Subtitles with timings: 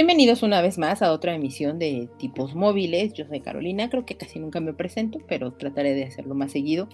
[0.00, 3.12] Bienvenidos una vez más a otra emisión de tipos móviles.
[3.12, 6.88] Yo soy Carolina, creo que casi nunca me presento, pero trataré de hacerlo más seguido.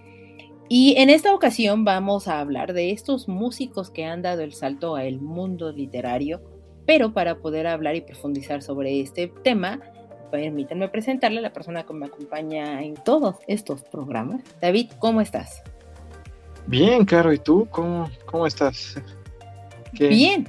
[0.68, 4.96] Y en esta ocasión vamos a hablar de estos músicos que han dado el salto
[4.96, 6.42] al mundo literario,
[6.84, 9.78] pero para poder hablar y profundizar sobre este tema,
[10.32, 14.42] permítanme presentarle a la persona que me acompaña en todos estos programas.
[14.60, 15.62] David, ¿cómo estás?
[16.66, 19.00] Bien, Caro, ¿y tú cómo, cómo estás?
[19.92, 20.48] Bien,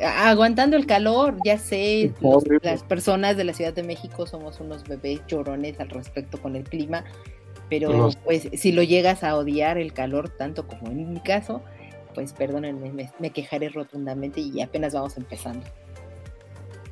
[0.00, 2.12] aguantando el calor, ya sé,
[2.62, 6.64] las personas de la Ciudad de México somos unos bebés llorones al respecto con el
[6.64, 7.04] clima,
[7.68, 11.62] pero pues si lo llegas a odiar el calor tanto como en mi caso,
[12.14, 15.64] pues perdónenme, me, quejaré rotundamente y apenas vamos empezando.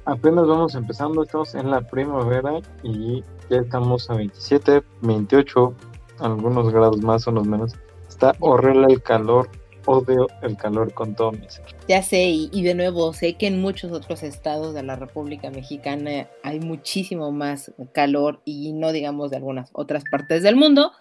[0.04, 5.74] Apenas vamos empezando, estamos en la primavera y ya estamos a 27, 28,
[6.18, 7.74] algunos grados más o menos.
[8.06, 9.48] Está horrible el calor,
[9.86, 11.64] odio el calor con todo mi ser.
[11.88, 16.28] Ya sé, y, de nuevo, sé que en muchos otros estados de la República Mexicana
[16.42, 20.92] hay muchísimo más calor y no digamos de algunas otras partes del mundo,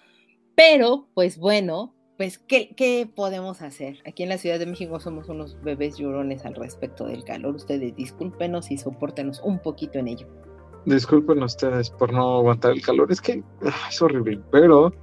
[0.56, 3.98] pero pues bueno, pues ¿qué, ¿qué, podemos hacer?
[4.06, 7.56] Aquí en la Ciudad de México somos unos bebés llorones al respecto del calor.
[7.56, 10.28] Ustedes discúlpenos y soportenos un poquito en ello.
[10.86, 14.94] Disculpen ustedes por no aguantar el calor, es que ah, es horrible, pero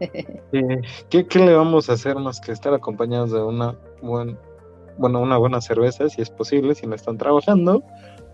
[0.00, 4.38] eh, ¿qué, le vamos a hacer más que estar acompañados de una buen,
[4.96, 7.82] bueno, una buena cerveza, si es posible, si no están trabajando?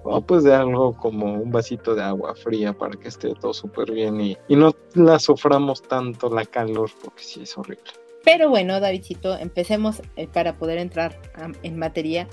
[0.03, 3.91] O pues de algo como un vasito de agua fría para que esté todo súper
[3.91, 7.91] bien y, no la suframos tanto la calor, porque sí es horrible.
[8.23, 11.19] Pero bueno, Davidcito, empecemos eh, para poder entrar
[11.63, 12.29] en materia.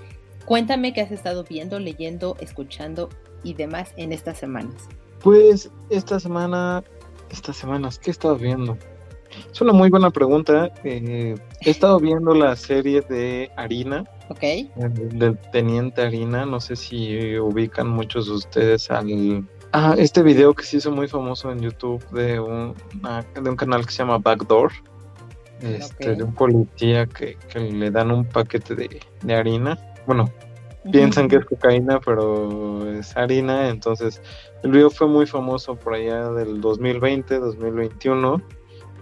[0.45, 3.09] Cuéntame qué has estado viendo, leyendo, escuchando
[3.43, 4.87] y demás en estas semanas.
[5.21, 6.83] Pues esta semana,
[7.29, 8.77] estas semanas, ¿qué he estado viendo?
[9.51, 10.71] Es una muy buena pregunta.
[10.83, 14.03] Eh, he estado viendo la serie de Harina.
[14.29, 14.41] Ok.
[14.75, 16.45] Del Teniente Harina.
[16.45, 19.47] No sé si ubican muchos de ustedes al.
[19.73, 22.75] Ah, este video que se hizo muy famoso en YouTube de un,
[23.41, 24.71] de un canal que se llama Backdoor.
[25.61, 29.77] Este, De un policía que, le dan un paquete de, harina.
[30.07, 30.29] Bueno,
[30.91, 33.69] piensan que es cocaína, pero es harina.
[33.69, 34.21] Entonces,
[34.63, 38.41] el video fue muy famoso por allá del 2020, 2021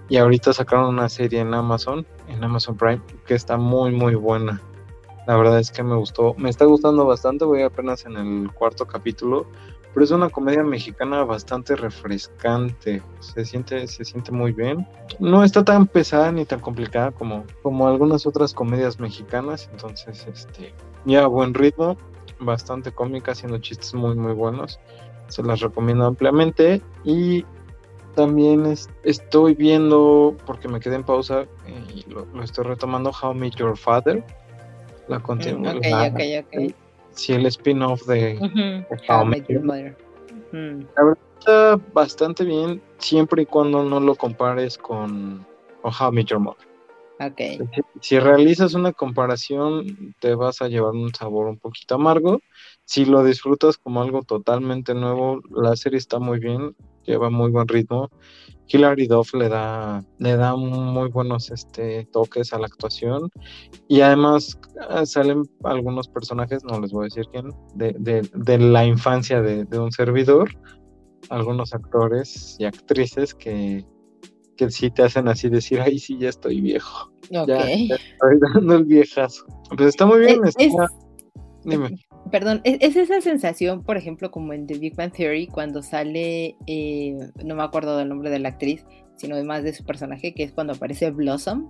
[0.10, 4.62] y ahorita sacaron una serie en Amazon, en Amazon Prime, que está muy, muy buena.
[5.28, 8.88] La verdad es que me gustó, me está gustando bastante, voy apenas en el cuarto
[8.88, 9.46] capítulo,
[9.94, 14.88] pero es una comedia mexicana bastante refrescante, se siente, se siente muy bien.
[15.20, 20.74] No está tan pesada ni tan complicada como, como algunas otras comedias mexicanas, entonces este,
[21.06, 21.96] ya buen ritmo,
[22.40, 24.80] bastante cómica, haciendo chistes muy muy buenos.
[25.28, 27.46] Se las recomiendo ampliamente y
[28.20, 31.46] también estoy viendo, porque me quedé en pausa
[31.96, 34.22] y lo, estoy retomando, How Meet Your Father.
[35.08, 35.76] La continua.
[35.76, 36.76] Mm, okay,
[37.12, 38.38] Sí, el spin-off de,
[39.08, 39.98] How, Meet Your Mother.
[40.52, 45.48] La verdad está bastante bien, siempre y cuando no lo compares con
[45.84, 46.68] How Meet Your Mother.
[47.22, 47.58] Okay.
[48.02, 52.42] Si, realizas una comparación, te vas a llevar un sabor un poquito amargo.
[52.84, 56.76] Si lo disfrutas como algo totalmente nuevo, la serie está muy bien
[57.12, 58.10] lleva muy buen ritmo.
[58.68, 63.30] Hilary Duff le da, le da muy buenos este, toques a la actuación
[63.88, 64.60] y además
[64.90, 69.92] ah, salen algunos personajes, no les voy a decir quién, de, la infancia de, un
[69.92, 70.50] servidor,
[71.30, 73.84] algunos actores y actrices que,
[74.56, 77.12] que sí te hacen así decir, ay, sí, ya estoy viejo.
[77.32, 79.46] Ya, estoy dando el viejazo.
[79.76, 80.42] Pues está muy bien.
[81.64, 81.98] Dime
[82.32, 87.18] perdón, es, esa sensación, por ejemplo, como en The Big Bang Theory, cuando sale, eh,
[87.44, 88.86] no me acuerdo del nombre de la actriz,
[89.16, 91.68] sino más de su personaje, que es cuando aparece Blossom.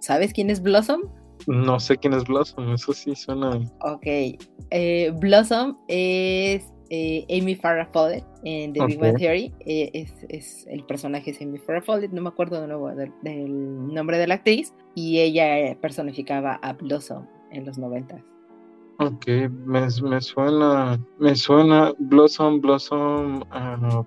[0.00, 1.02] ¿Sabes quién es Blossom?
[1.46, 3.60] No sé quién es Blossom, eso sí suena.
[3.80, 4.06] Ok,
[4.70, 9.52] eh, Blossom es eh, Amy Farrah Fawcett en The Big Bang Theory.
[9.60, 14.18] es, el personaje es Amy Farrah Fawcett, no me acuerdo de nuevo del, del nombre
[14.18, 18.22] de la actriz, y ella personificaba a Blossom en los noventas.
[18.98, 24.04] Ok, me, me suena, me suena Blossom, Blossom, uh,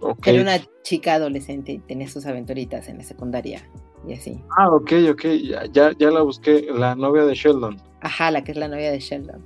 [0.00, 0.26] Ok.
[0.26, 3.62] Era una chica adolescente y tenía sus aventuritas en la secundaria
[4.06, 4.38] y así.
[4.58, 5.24] Ah, ok, ok.
[5.42, 6.66] Ya, ya, ya la busqué.
[6.72, 7.76] La novia de Sheldon.
[8.00, 9.40] Ajá, la que es la novia de Sheldon.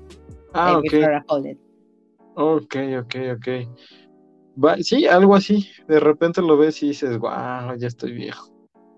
[0.54, 0.94] Ah, Amy ok.
[2.34, 3.48] Ok, ok, ok.
[4.64, 5.68] Va- sí, algo así.
[5.86, 8.50] De repente lo ves y dices, wow, ya estoy viejo.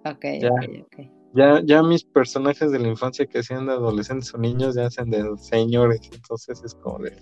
[0.04, 0.50] Ok, Ya.
[0.50, 1.17] ok, ok.
[1.34, 5.10] Ya, ya mis personajes de la infancia que hacían de adolescentes o niños ya hacen
[5.10, 6.00] de señores.
[6.12, 7.16] Entonces es como de.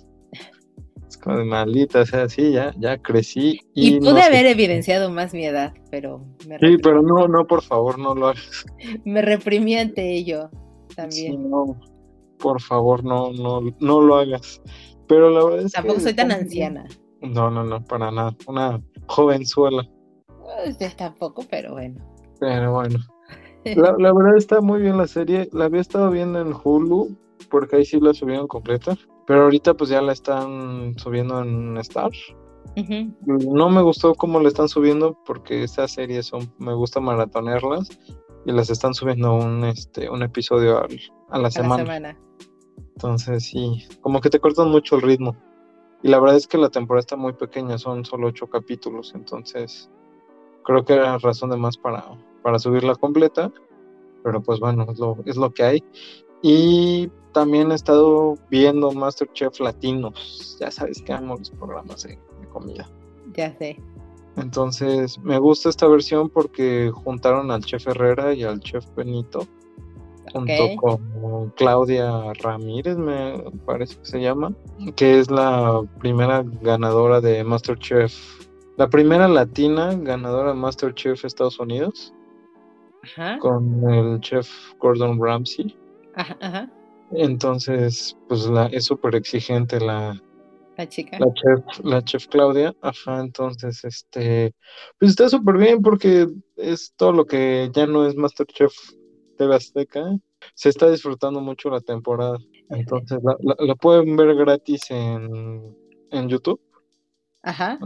[1.09, 3.61] Es como de maldita, o sea, sí, ya, ya crecí.
[3.75, 7.03] Y, Y, pude no sé- haber evidenciado más mi edad, pero me, Sí, reprimí, pero
[7.03, 8.65] no, no, por favor, no lo hagas.
[9.05, 10.51] me reprimí ante ello
[10.89, 11.51] Sí, también.
[11.51, 11.79] no,
[12.39, 14.61] por favor, no, no, no lo hagas.
[15.09, 16.87] Pero la verdad es que Tampoco soy tan anciana.
[17.23, 18.35] No, no, no, para nada.
[18.49, 19.83] Una jovenzuela.
[20.65, 22.05] Pues, tampoco, pero bueno.
[22.41, 22.99] Pero bueno.
[23.75, 25.49] La, la verdad está muy bien la serie.
[25.53, 27.17] La había estado viendo en Hulu,
[27.51, 28.97] porque ahí sí la subieron completa.
[29.27, 32.11] Pero ahorita pues ya la están subiendo en Star.
[33.27, 37.89] No me gustó cómo la están subiendo, porque esas series son, me gusta maratonearlas.
[38.45, 41.77] Y las están subiendo un, este, un episodio al- a la a la semana.
[41.83, 42.19] semana.
[42.95, 45.35] Entonces sí, como que te cortan mucho el ritmo.
[46.03, 49.91] Y la verdad es que la temporada está muy pequeña, son solo ocho capítulos, entonces
[50.63, 52.05] creo que era razón de más para,
[52.47, 53.51] para subirla completa.
[54.23, 55.85] Pero pues bueno, es lo, es lo que hay.
[56.43, 60.57] Y también he estado viendo Masterchef Latinos.
[60.61, 62.89] Ya sabes que amo los programas de, de comida.
[63.35, 63.83] Ya sé.
[64.37, 69.45] Entonces me gusta esta versión porque juntaron al chef Herrera y al chef Benito
[70.33, 70.77] junto Ok.
[70.77, 74.55] con Claudia Ramírez, me parece que se llama,
[74.95, 78.15] que es la primera ganadora de MasterChef,
[78.77, 82.13] la primera latina ganadora de MasterChef Estados Unidos,
[83.07, 83.39] Ajá.
[83.39, 84.49] con el chef
[84.79, 85.77] Gordon Ramsay.
[86.15, 86.71] Ajá, ajá.
[87.13, 90.21] Entonces, pues la, es súper exigente la,
[90.77, 91.19] La chica.
[91.19, 94.53] la chef, la chef Claudia, ajá, entonces, este,
[94.99, 96.27] pues está súper bien porque
[96.57, 98.73] es todo lo que ya no es Masterchef
[99.39, 100.05] TV Azteca,
[100.55, 102.39] se está disfrutando mucho la temporada,
[102.71, 105.77] entonces la, la- la pueden ver gratis en,
[106.11, 106.61] en YouTube.
[107.43, 107.79] Ajá.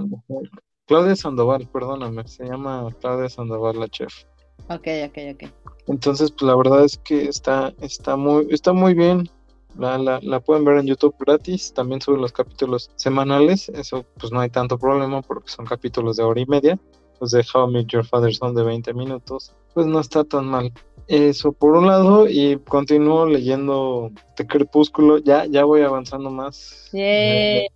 [0.87, 4.25] Claudia Sandoval, perdóname, se llama Claudia Sandoval la chef.
[4.69, 5.51] Ok, ok, ok.
[5.87, 9.29] Entonces, pues la verdad es que está, está muy, está muy bien.
[9.79, 11.73] La, la, la pueden ver en YouTube gratis.
[11.73, 13.69] También suben los capítulos semanales.
[13.71, 16.79] Eso pues no hay tanto problema porque son capítulos de hora y media.
[17.21, 19.53] Los de How I Met Your Father son de 20 minutos.
[19.75, 20.73] Pues no está tan mal.
[21.07, 22.29] Eso por un lado.
[22.29, 25.19] Y continúo leyendo The Crepúsculo.
[25.19, 26.89] Ya, ya voy avanzando más.
[26.93, 27.67] Yay.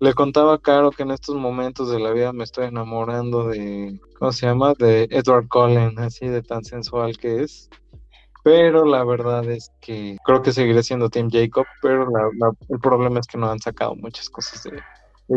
[0.00, 3.98] Le contaba a Caro que en estos momentos de la vida me estoy enamorando de,
[4.18, 4.74] ¿cómo se llama?
[4.78, 7.70] De Edward Cullen, así de tan sensual que es.
[8.42, 12.78] Pero la verdad es que creo que seguiré siendo Team Jacob, pero la- la- el
[12.80, 14.82] problema es que no han sacado muchas cosas de,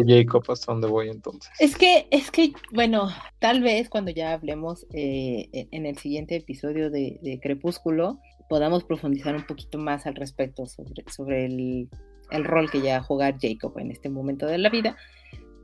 [0.05, 1.49] Jacob hasta donde voy entonces.
[1.59, 3.07] Es que, es que, bueno,
[3.39, 8.19] tal vez cuando ya hablemos eh, en en el siguiente episodio de, de Crepúsculo
[8.49, 11.89] podamos profundizar un poquito más al respecto sobre, sobre el,
[12.31, 14.95] el rol que ya jugar Jacob en este momento de la vida.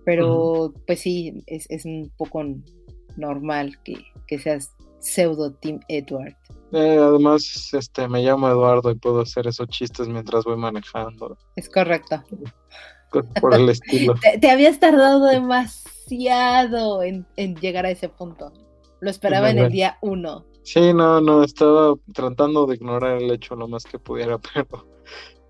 [0.06, 2.44] Pero, pues sí, es, es un poco
[3.15, 3.95] normal que,
[4.27, 6.36] que seas pseudo Team Edward.
[6.71, 11.69] Eh, además, este, me llamo Eduardo y puedo hacer esos chistes mientras voy manejando, Es
[11.69, 12.24] correcto.
[13.39, 14.15] por el estilo.
[14.21, 18.51] Te, te habías tardado demasiado en, en llegar a ese punto.
[19.01, 20.45] Lo esperaba en el día uno.
[20.63, 24.88] Sí, no, no, estaba tratando de ignorar el hecho lo más que pudiera, pero,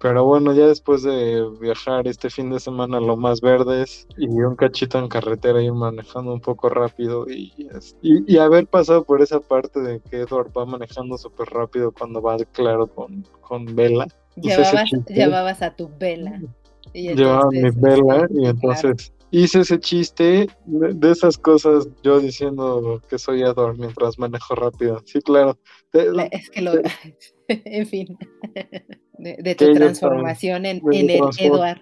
[0.03, 4.27] pero bueno, ya después de viajar este fin de semana a lo más verdes y
[4.27, 9.05] un cachito en carretera ir manejando un poco rápido y, es- y, y haber pasado
[9.05, 13.65] por esa parte de que Edward va manejando súper rápido cuando va claro con, con
[13.77, 14.05] Vela.
[14.35, 16.41] Llevabas, llevabas a tu vela.
[16.91, 18.49] Y Llevaba mi entonces, Vela este, y claro.
[18.49, 25.01] entonces hice ese chiste de, esas cosas yo diciendo que soy Edward mientras manejo rápido.
[25.05, 25.57] Sí, claro.
[26.29, 26.73] Es que lo.
[27.47, 28.17] en fin.
[29.13, 31.81] De, de tu transformación en, en el Eduard.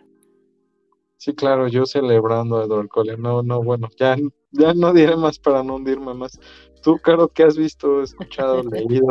[1.17, 3.21] Sí, claro, yo celebrando a Edward Cullen.
[3.21, 4.17] No, no, bueno, ya,
[4.51, 6.39] ya no diré más para no hundirme más.
[6.81, 9.05] Tú, Caro, ¿qué has visto, escuchado, leído?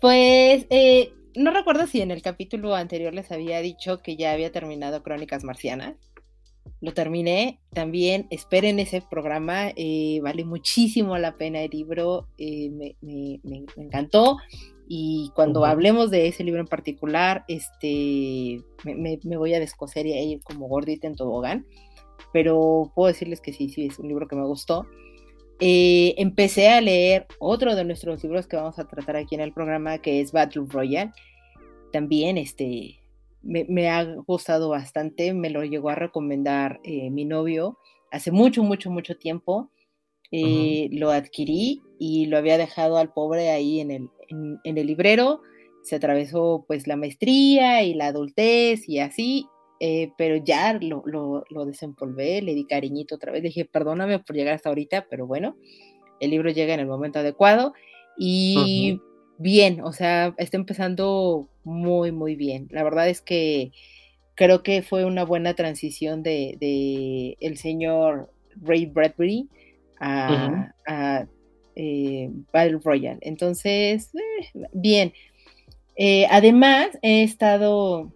[0.00, 4.52] Pues eh, no recuerdo si en el capítulo anterior les había dicho que ya había
[4.52, 5.96] terminado Crónicas Marcianas.
[6.80, 7.60] Lo terminé.
[7.72, 9.70] También esperen ese programa.
[9.74, 12.28] eh, vale muchísimo la pena el libro.
[12.36, 14.36] eh, me- me- me encantó.
[14.90, 20.06] Y cuando hablemos de ese libro en particular, este, me, me- me voy a descoser
[20.06, 21.66] y a ir como gordita en tobogán.
[22.32, 24.86] Pero puedo decirles que sí, sí, es un libro que me gustó.
[25.60, 29.52] Eh, empecé a leer otro de nuestros libros que vamos a tratar aquí en el
[29.52, 31.12] programa, que es Battle Royale.
[31.92, 33.00] También este,
[33.42, 37.76] me, me ha gustado bastante, me lo llegó a recomendar eh, mi novio
[38.10, 39.70] hace mucho, mucho, mucho tiempo.
[40.30, 45.42] Eh, lo adquirí y lo había dejado al pobre ahí en el, en, el librero.
[45.82, 49.46] Se atravesó pues la maestría y la adultez y así,
[49.80, 53.42] eh, pero ya lo, lo, lo, desempolvé, le di cariñito otra vez.
[53.42, 55.56] Dije, perdóname por llegar hasta ahorita, pero bueno,
[56.20, 57.74] el libro llega en el momento adecuado
[58.18, 59.00] y
[59.38, 62.68] bien, o sea, está empezando muy, muy bien.
[62.70, 63.72] La verdad es que
[64.34, 69.48] creo que fue una buena transición de, el señor Ray Bradbury
[70.00, 71.26] a,
[71.78, 73.18] eh, Battle Royale.
[73.22, 75.12] Entonces, eh, bien.
[75.96, 78.12] Eh, además, he estado,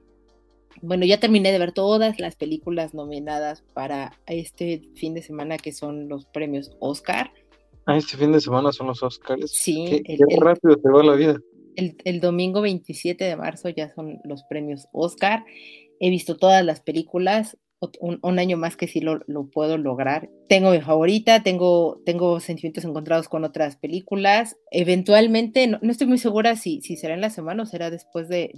[0.82, 5.72] bueno, ya terminé de ver todas las películas nominadas para este fin de semana que
[5.72, 7.32] son los premios Oscar.
[7.86, 9.50] Ah, este fin de semana son los Oscars.
[9.50, 11.36] Sí, qué, rápido te va la vida.
[11.76, 15.44] El, el, domingo 27 de marzo ya son los premios Oscar.
[16.00, 17.56] He visto todas las películas,
[18.00, 19.20] un, año más que sí lo,
[19.50, 20.28] puedo lograr.
[20.48, 24.56] Tengo mi favorita, tengo, tengo sentimientos encontrados con otras películas.
[24.70, 28.50] Eventualmente, no, estoy muy segura si, si será en la semana o será después de,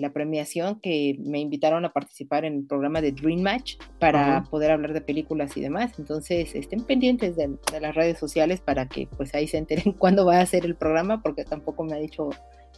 [0.00, 4.70] la premiación que me invitaron a participar en el programa de Dream Match para poder
[4.70, 5.92] hablar de películas y demás.
[5.98, 10.26] Entonces, estén pendientes de, de las redes sociales para que pues ahí se enteren cuándo
[10.26, 12.30] va a ser el programa, porque tampoco me ha dicho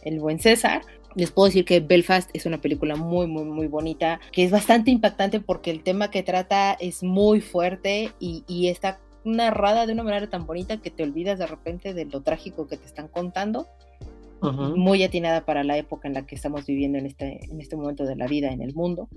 [0.05, 0.81] el buen César.
[1.15, 4.91] Les puedo decir que Belfast es una película muy, muy, muy bonita, que es bastante
[4.91, 10.29] impactante porque el tema que trata es muy fuerte y, está narrada de una manera
[10.29, 13.67] tan bonita que te olvidas de repente de lo trágico que te están contando.
[14.41, 18.05] Muy atinada para la época en la que estamos viviendo en este, en este momento
[18.05, 19.09] de la vida en el mundo.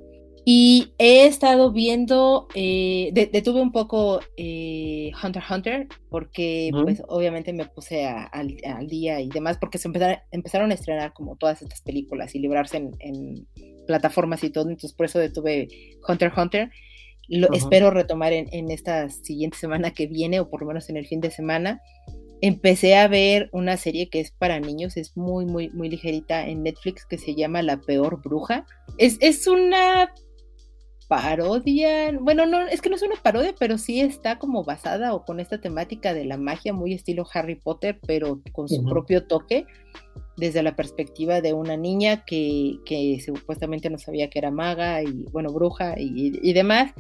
[0.45, 7.67] Y he estado viendo, eh, detuve un poco eh, Hunter Hunter, porque pues obviamente me
[7.67, 12.35] puse al, día y demás, porque se empezaron, empezaron, a estrenar como todas estas películas
[12.35, 13.47] y librarse en,
[13.87, 15.69] plataformas y todo, entonces por eso detuve
[16.07, 16.71] Hunter x Hunter.
[17.29, 20.97] Lo espero retomar en, en, esta siguiente semana que viene, o por lo menos en
[20.97, 21.83] el fin de semana.
[22.41, 26.63] Empecé a ver una serie que es para niños, es muy, muy, muy ligerita en
[26.63, 28.65] Netflix, que se llama La Peor Bruja.
[28.97, 30.11] Es, es una
[31.09, 35.25] parodia, bueno, no, es que no es una parodia, pero sí está como basada o
[35.25, 39.67] con esta temática de la magia muy estilo Harry Potter, pero con su propio toque,
[40.37, 45.25] desde la perspectiva de una niña que, que, supuestamente no sabía que era maga y,
[45.33, 46.93] bueno, bruja y, demás.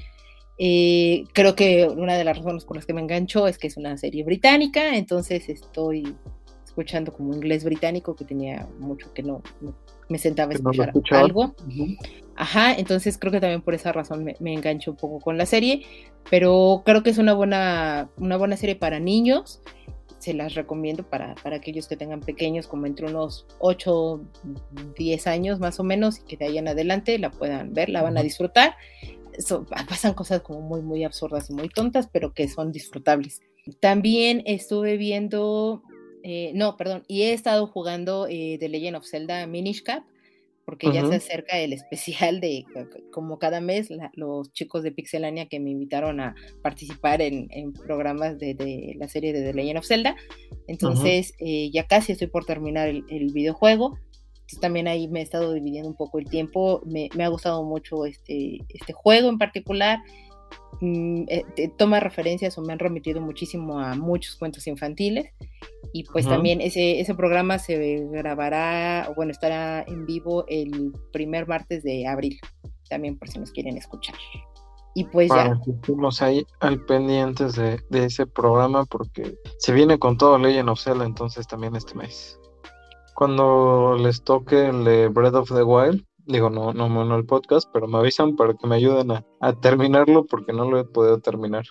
[0.58, 3.76] Eh, creo que una de las razones por las que me enganchó es que es
[3.76, 6.16] una serie británica, entonces estoy
[6.64, 9.42] escuchando como inglés británico que tenía mucho que no,
[10.08, 11.54] me sentaba a escuchar algo.
[12.40, 15.44] Ajá, entonces creo que también por esa razón me, me, engancho un poco con la
[15.44, 15.84] serie,
[16.30, 19.60] pero creo que es una buena, una buena serie para niños.
[20.20, 24.20] Se las recomiendo para, para aquellos que tengan pequeños, como entre unos 8,
[24.96, 28.02] 10 años más o menos, y que de ahí en adelante la puedan ver, la
[28.02, 28.76] van a disfrutar.
[29.88, 33.40] pasan cosas como muy, muy absurdas y muy tontas, pero que son disfrutables.
[33.80, 35.82] También estuve viendo,
[36.22, 40.04] eh, no, perdón, y he estado jugando eh, The Legend of Zelda Minish Cap
[40.68, 42.66] porque ya se acerca el especial de,
[43.10, 48.94] como cada mes, los chicos de Pixelania que me invitaron a participar en, programas de,
[48.98, 50.14] la serie de The Legend of Zelda.
[50.66, 53.96] Entonces, eh, ya casi estoy por terminar el, videojuego.
[54.34, 56.82] Entonces, también ahí me he estado dividiendo un poco el tiempo.
[56.84, 60.00] Me, me ha gustado mucho este, este juego en particular.
[60.80, 65.32] Mm, eh, toma referencias o me han remitido muchísimo a muchos cuentos infantiles
[65.92, 71.48] y pues también ese, ese programa se grabará, o bueno, estará en vivo el primer
[71.48, 72.38] martes de abril,
[72.88, 74.14] también por si nos quieren escuchar.
[74.94, 75.58] Y pues ya.
[75.66, 80.80] Estamos ahí al pendientes de, de, ese programa porque se viene con todo Legend of
[80.80, 82.38] Zelda entonces también este mes.
[83.14, 87.70] Cuando les toque el de Breath of the Wild, Digo, no, no, no el podcast,
[87.72, 91.64] pero me avisan para que me ayuden a, terminarlo porque no lo he podido terminar.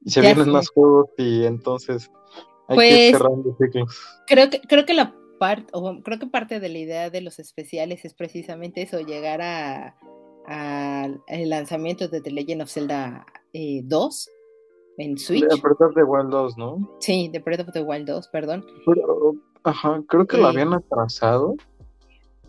[0.00, 2.10] Y se vienen más juegos y entonces
[2.68, 4.22] hay que ir pues, cerrando ciclos.
[4.26, 7.38] Creo que, creo que la parte, o creo que parte de la idea de los
[7.38, 9.94] especiales es precisamente eso, llegar a,
[11.26, 15.42] el lanzamiento de The Legend of Zelda 2 eh, en Switch.
[15.42, 16.96] De Breath of the Wild 2, ¿no?
[17.00, 18.64] Sí, de Breath of the Wild 2, perdón.
[19.64, 21.56] ajá, creo que lo habían atrasado.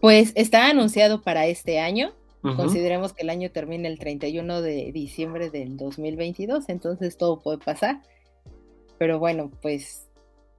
[0.02, 2.14] Pues está anunciado para este año.
[2.42, 8.02] Consideremos que el año termina el 31 de diciembre del 2022, entonces todo puede pasar.
[8.98, 10.08] Pero bueno, pues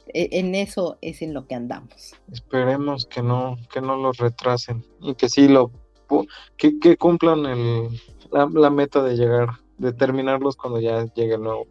[0.08, 2.14] e, en eso es en lo que andamos.
[2.30, 5.70] Esperemos que no, que no lo retrasen y que sí lo
[6.56, 7.88] que, que cumplan el,
[8.30, 11.66] la, meta de llegar, de terminarlos cuando ya llegue el nuevo.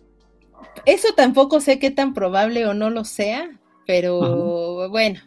[0.86, 3.50] Eso tampoco sé qué tan probable o no lo sea,
[3.86, 5.20] pero bueno,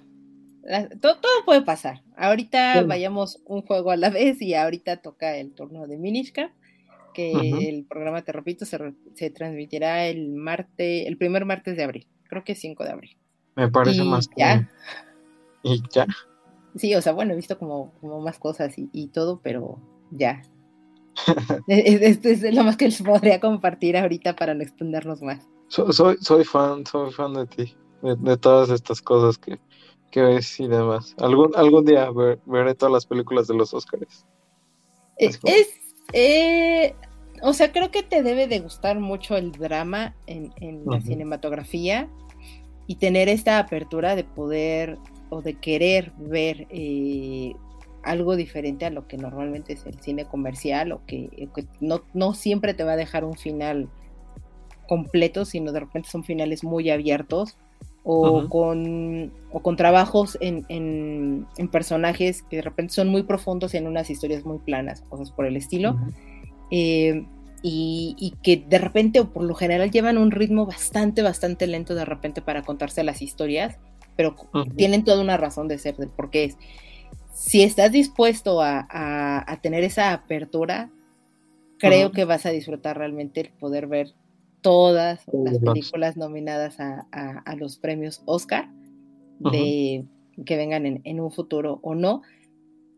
[1.01, 2.03] todo, puede pasar.
[2.17, 6.53] Ahorita vayamos un juego a la vez y ahorita toca el turno de Minishka.
[7.15, 7.33] que
[7.69, 8.79] el programa, te repito, se,
[9.15, 13.17] se, transmitirá el martes, el primer martes de abril, creo que es 5 de abril.
[13.55, 14.69] Me parece más ya.
[15.63, 16.07] Y ya.
[16.77, 19.79] Sí, o sea, bueno, he visto como, como más cosas y, todo, pero
[20.11, 20.43] ya.
[21.69, 25.47] Esto es, lo más que les podría compartir ahorita para no extendernos más.
[25.69, 29.59] soy, soy fan, soy fan de ti, de, todas estas cosas que,
[30.13, 31.17] que, ves y demás.
[31.19, 32.09] Algún, algún día
[32.47, 34.27] veré todas las películas de los Oscars.
[35.17, 35.41] Es,
[36.13, 36.95] eh,
[37.43, 40.53] o sea, creo que te debe de gustar mucho el drama en,
[40.87, 42.09] la cinematografía
[42.87, 44.99] y tener esta apertura de poder
[45.31, 47.55] o de querer ver eh,
[48.03, 51.49] algo diferente a lo que normalmente es el cine comercial o que,
[51.81, 53.89] no, no, siempre te va a dejar un final
[54.89, 57.57] completo, sino de repente son finales muy abiertos
[58.05, 63.77] o, con, o con trabajos en, en, personajes que de repente son muy profundos y
[63.77, 65.97] en unas historias muy planas, cosas por el estilo.
[66.71, 67.25] Eh,
[67.63, 72.05] y, que de repente o por lo general llevan un ritmo bastante, bastante lento de
[72.05, 73.79] repente para contarse las historias,
[74.17, 74.35] pero
[74.77, 76.59] tienen toda una razón de ser, de por qué es.
[77.33, 80.91] Si estás dispuesto a, tener esa apertura,
[81.79, 84.13] creo que vas a disfrutar realmente el poder ver
[84.63, 88.71] todas las películas nominadas a, los premios Oscar,
[89.39, 90.05] de
[90.47, 92.23] que vengan en, un futuro o no,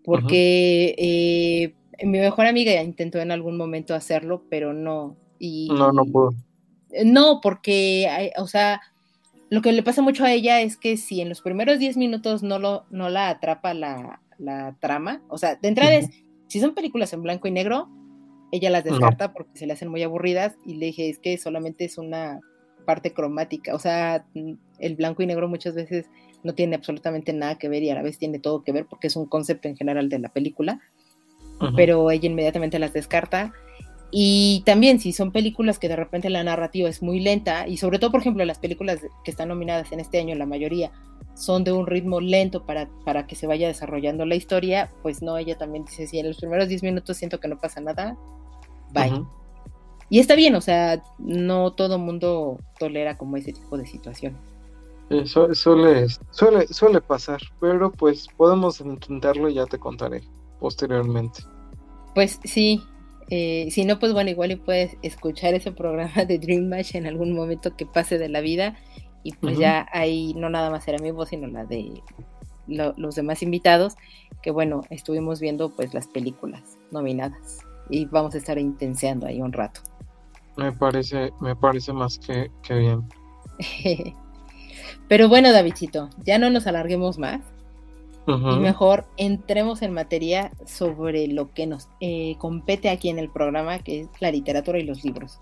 [0.04, 1.74] porque eh,
[2.06, 5.16] mi mejor amiga intentó en algún momento hacerlo, pero no.
[5.38, 6.30] Y, no, no pudo.
[7.04, 8.80] No, porque, o sea,
[9.50, 12.42] lo que le pasa mucho a ella es que si en los primeros 10 minutos
[12.42, 14.20] no, lo, no la atrapa la,
[14.80, 16.10] trama, o sea, de entrada es,
[16.48, 17.88] si son películas en blanco y negro,
[18.54, 21.84] ella las descarta porque se le hacen muy aburridas y le dije, es que solamente
[21.84, 22.40] es una
[22.84, 24.26] parte cromática, o sea,
[24.78, 26.06] el blanco y negro muchas veces
[26.42, 29.06] no tiene absolutamente nada que ver y a la vez tiene todo que ver porque
[29.06, 30.80] es un concepto en general de la película
[31.76, 33.52] pero ella inmediatamente las descarta.
[34.10, 37.98] Y también si son películas que de repente la narrativa es muy lenta, y sobre
[37.98, 40.92] todo, por ejemplo, las películas que están nominadas en este año, la mayoría
[41.34, 45.36] son de un ritmo lento para, para que se vaya desarrollando la historia, pues no,
[45.36, 48.16] ella también dice, si en los primeros 10 minutos siento que no pasa nada,
[48.94, 49.24] bye.
[50.10, 54.36] Y está bien, o sea, no todo mundo tolera como ese tipo de situación.
[55.10, 60.22] Eso suele, suele, suele pasar, pero pues podemos intentarlo y ya te contaré
[60.60, 61.40] posteriormente.
[62.14, 62.82] Pues sí,
[63.28, 67.06] eh, si no, pues bueno, igual y puedes escuchar ese programa de Dream Match en
[67.06, 68.76] algún momento que pase de la vida
[69.22, 72.02] y pues ya ahí no nada más era mi voz, sino la de
[72.66, 73.94] los demás invitados,
[74.42, 79.52] que bueno, estuvimos viendo pues las películas nominadas y vamos a estar intenseando ahí un
[79.52, 79.80] rato.
[80.56, 83.02] Me parece, me parece más que, que bien.
[85.08, 87.40] Pero bueno, Davidcito, ya no nos alarguemos más
[88.26, 93.78] y mejor entremos en materia sobre lo que nos eh, compete aquí en el programa,
[93.80, 95.40] que es la literatura y los libros.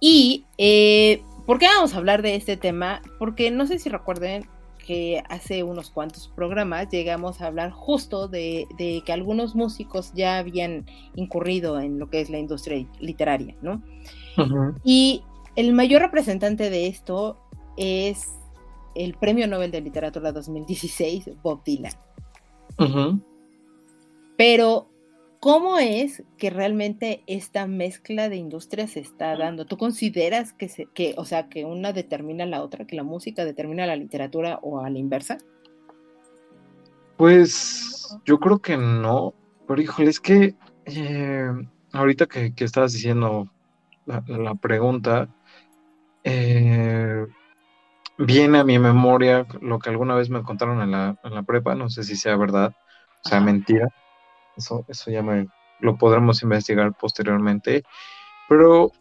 [0.00, 3.00] Y, eh, ¿por qué vamos a hablar de este tema?
[3.20, 4.48] Porque no sé si recuerden
[4.86, 10.86] que hace unos cuantos programas llegamos a hablar justo de, que algunos músicos ya habían
[11.14, 13.82] incurrido en lo que es la industria literaria, ¿no?
[14.84, 15.22] Y
[15.56, 17.38] el mayor representante de esto
[17.76, 18.32] es
[18.94, 21.92] el Premio Nobel de Literatura 2016, Bob Dylan.
[24.36, 24.88] Pero,
[25.42, 29.66] ¿cómo es que realmente esta mezcla de industrias se está dando?
[29.66, 33.44] ¿Tú consideras que, se, que, o sea, que una determina la otra, que la música
[33.44, 35.38] determina la literatura o a la inversa?
[37.16, 39.34] Pues yo creo que no,
[39.66, 41.50] pero híjole, es que eh,
[41.92, 43.48] ahorita que, estabas diciendo
[44.06, 45.28] la, la pregunta,
[46.22, 47.26] eh,
[48.16, 51.74] viene a mi memoria lo que alguna vez me contaron en la, en la prepa,
[51.74, 52.76] no sé si sea verdad,
[53.24, 53.88] o sea, mentira.
[54.56, 55.46] Eso, eso ya me
[55.80, 57.82] lo podremos investigar posteriormente.
[58.48, 58.92] Pero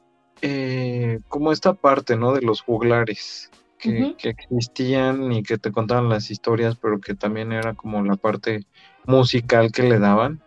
[0.41, 2.33] eh, como esta parte, ¿no?
[2.33, 7.73] De los juglares que, existían y que te contaban las historias, pero que también era
[7.73, 8.65] como la parte
[9.05, 10.41] musical que le daban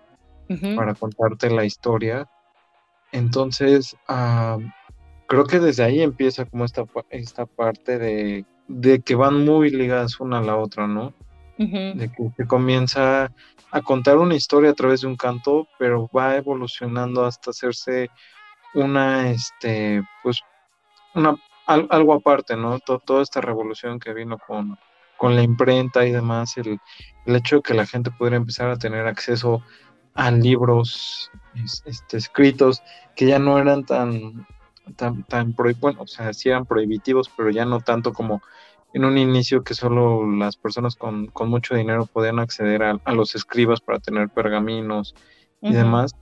[0.77, 2.29] para contarte la historia.
[3.13, 4.59] Entonces, ah,
[5.27, 10.21] creo que desde ahí empieza como esta, esta parte de de que van muy ligadas
[10.21, 11.13] una a la otra, ¿no?
[11.57, 13.31] De que se comienza
[13.71, 18.11] a contar una historia a través de un canto, pero va evolucionando hasta hacerse
[18.75, 20.41] una, este, pues,
[21.15, 21.37] una,
[21.67, 22.79] algo aparte, ¿no?
[22.81, 24.79] toda esta revolución que vino con,
[25.17, 26.79] con la imprenta y demás, el,
[27.27, 29.63] el, hecho de que la gente pudiera empezar a tener acceso
[30.15, 31.31] a libros
[31.85, 32.83] este, escritos
[33.17, 34.47] que ya no eran tan,
[34.97, 38.43] tan, tan bueno, o sea, sí prohibitivos, pero ya no tanto como
[38.95, 43.81] en un inicio que solo las personas con, mucho dinero podían acceder a, los escribas
[43.81, 45.17] para tener pergaminos
[45.61, 46.13] y demás.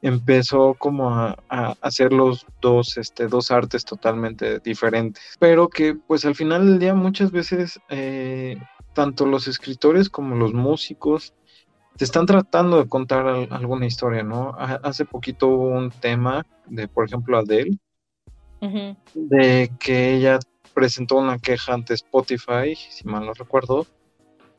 [0.00, 1.36] empezó como a,
[1.82, 5.36] hacer los dos, este, dos artes totalmente diferentes.
[5.38, 8.56] Pero que pues al final del día muchas veces eh,
[8.94, 11.34] tanto los escritores como los músicos
[11.98, 14.54] te están tratando de contar alguna historia, ¿no?
[14.56, 17.76] Hace poquito hubo un tema de, por ejemplo, Adele,
[19.14, 20.38] de que ella
[20.74, 23.86] presentó una queja ante Spotify, si mal no recuerdo,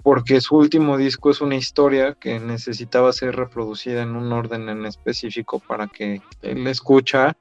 [0.04, 4.86] porque su último disco es una historia que necesitaba ser reproducida en un orden en
[4.86, 7.38] específico para que él escucha,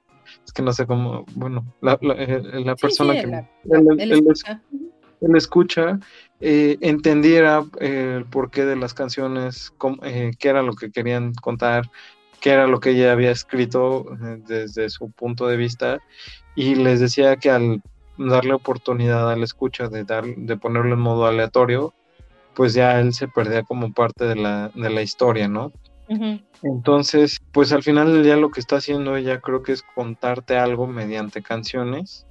[0.46, 3.44] es que no sé cómo, bueno, la, eh, persona que
[5.20, 5.98] él, escucha,
[6.40, 9.72] eh, entendiera eh, el porqué de las canciones,
[10.38, 11.90] qué era lo que querían contar,
[12.40, 14.06] qué era lo que ella había escrito
[14.46, 15.98] desde su punto de vista,
[16.54, 17.82] y les decía que al
[18.18, 21.94] darle oportunidad a la escucha de, dar, de ponerlo en modo aleatorio,
[22.54, 25.72] pues ya él se perdía como parte de la, de la historia, ¿no?
[26.62, 30.58] Entonces, pues al final del día lo que está haciendo ella creo que es contarte
[30.58, 32.26] algo mediante canciones,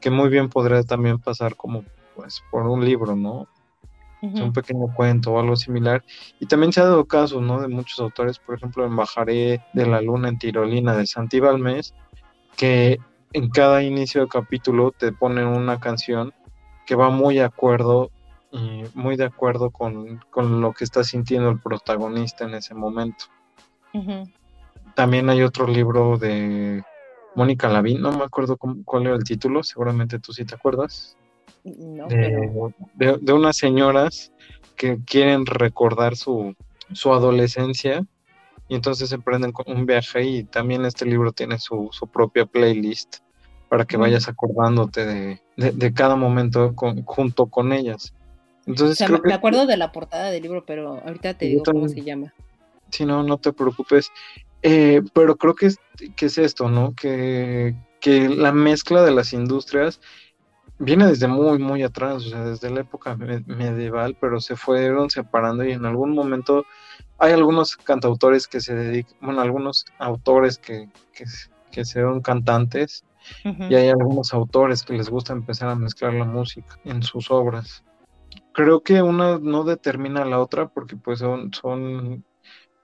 [0.00, 1.82] que muy bien podría también pasar como
[2.14, 3.48] pues por un libro, ¿no?
[4.22, 6.02] Un pequeño cuento o algo similar.
[6.40, 7.60] Y también se ha dado caso, ¿no?
[7.60, 11.94] De muchos autores, por ejemplo, en Bajaré de la Luna en Tirolina de Santi Balmes,
[12.56, 12.98] que
[13.32, 16.32] en cada inicio de capítulo te ponen una canción
[16.86, 18.10] que va muy de acuerdo
[18.52, 20.20] y muy de acuerdo con,
[20.60, 23.26] lo que está sintiendo el protagonista en ese momento.
[24.94, 26.82] También hay otro libro de
[27.34, 31.16] Mónica Lavín, no me acuerdo cuál era el título, seguramente tú sí te acuerdas.
[31.64, 34.32] de, unas señoras
[34.76, 36.54] que quieren recordar su,
[36.92, 38.06] su adolescencia
[38.68, 43.18] y entonces emprenden un viaje y también este libro tiene su, su propia playlist
[43.68, 46.74] para que vayas acordándote de, cada momento
[47.04, 48.14] junto con ellas.
[48.66, 52.32] Entonces, me, acuerdo de la portada del libro, pero ahorita te digo cómo se llama.
[52.90, 54.10] Sí, no, no te preocupes.
[54.62, 55.78] Eh, pero creo que es,
[56.16, 56.94] que es esto, ¿no?
[56.94, 60.00] Que, que la mezcla de las industrias
[60.78, 65.64] viene desde muy, muy atrás, o sea, desde la época medieval, pero se fueron separando
[65.64, 66.66] y en algún momento
[67.18, 71.24] hay algunos cantautores que se dedican, bueno, algunos autores que, que,
[71.70, 73.04] que son cantantes
[73.44, 77.84] y hay algunos autores que les gusta empezar a mezclar la música en sus obras.
[78.52, 82.24] Creo que una no determina la otra porque pues son, son,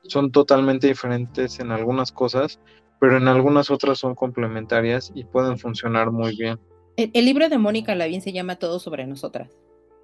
[0.02, 2.58] son totalmente diferentes en algunas cosas,
[3.00, 6.58] pero en algunas otras son complementarias y pueden funcionar muy bien.
[6.96, 9.50] El, libro de Mónica Lavín se llama Todo sobre nosotras.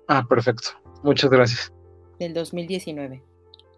[0.07, 0.71] Ah, perfecto.
[1.03, 1.73] Muchas gracias.
[2.19, 3.23] Del 2019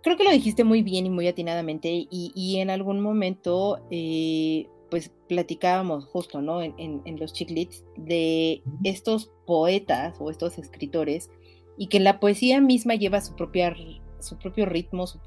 [0.02, 4.66] creo que lo dijiste muy bien y muy atinadamente y, y en algún momento eh,
[4.90, 6.62] pues platicábamos justo, ¿no?
[6.62, 11.30] En, los chiclits de estos poetas o estos escritores
[11.78, 13.74] y que la poesía misma lleva su, propia,
[14.18, 15.20] su propio ritmo, su,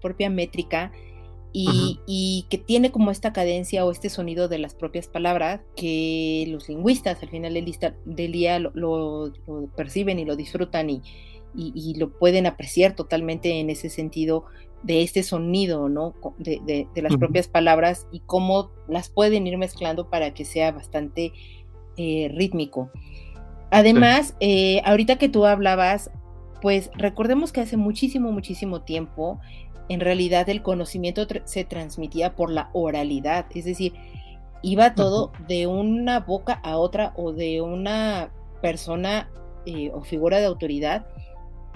[0.00, 0.92] propia métrica
[1.52, 6.68] y, que tiene como esta cadencia o este sonido de las propias palabras que los
[6.68, 9.32] lingüistas al final del, día lo,
[9.76, 11.02] perciben y lo disfrutan y,
[11.54, 14.44] y, lo pueden apreciar totalmente en ese sentido
[14.82, 16.14] de este sonido, ¿no?
[16.38, 21.32] De, las propias palabras y cómo las pueden ir mezclando para que sea bastante
[21.96, 22.90] eh, rítmico.
[23.70, 26.10] Además, eh, ahorita que tú hablabas,
[26.62, 29.40] pues recordemos que hace muchísimo, muchísimo tiempo,
[29.88, 33.94] en realidad el conocimiento se transmitía por la oralidad, es decir,
[34.62, 38.30] iba todo de una boca a otra o de una
[38.60, 39.30] persona
[39.66, 41.06] eh, o figura de autoridad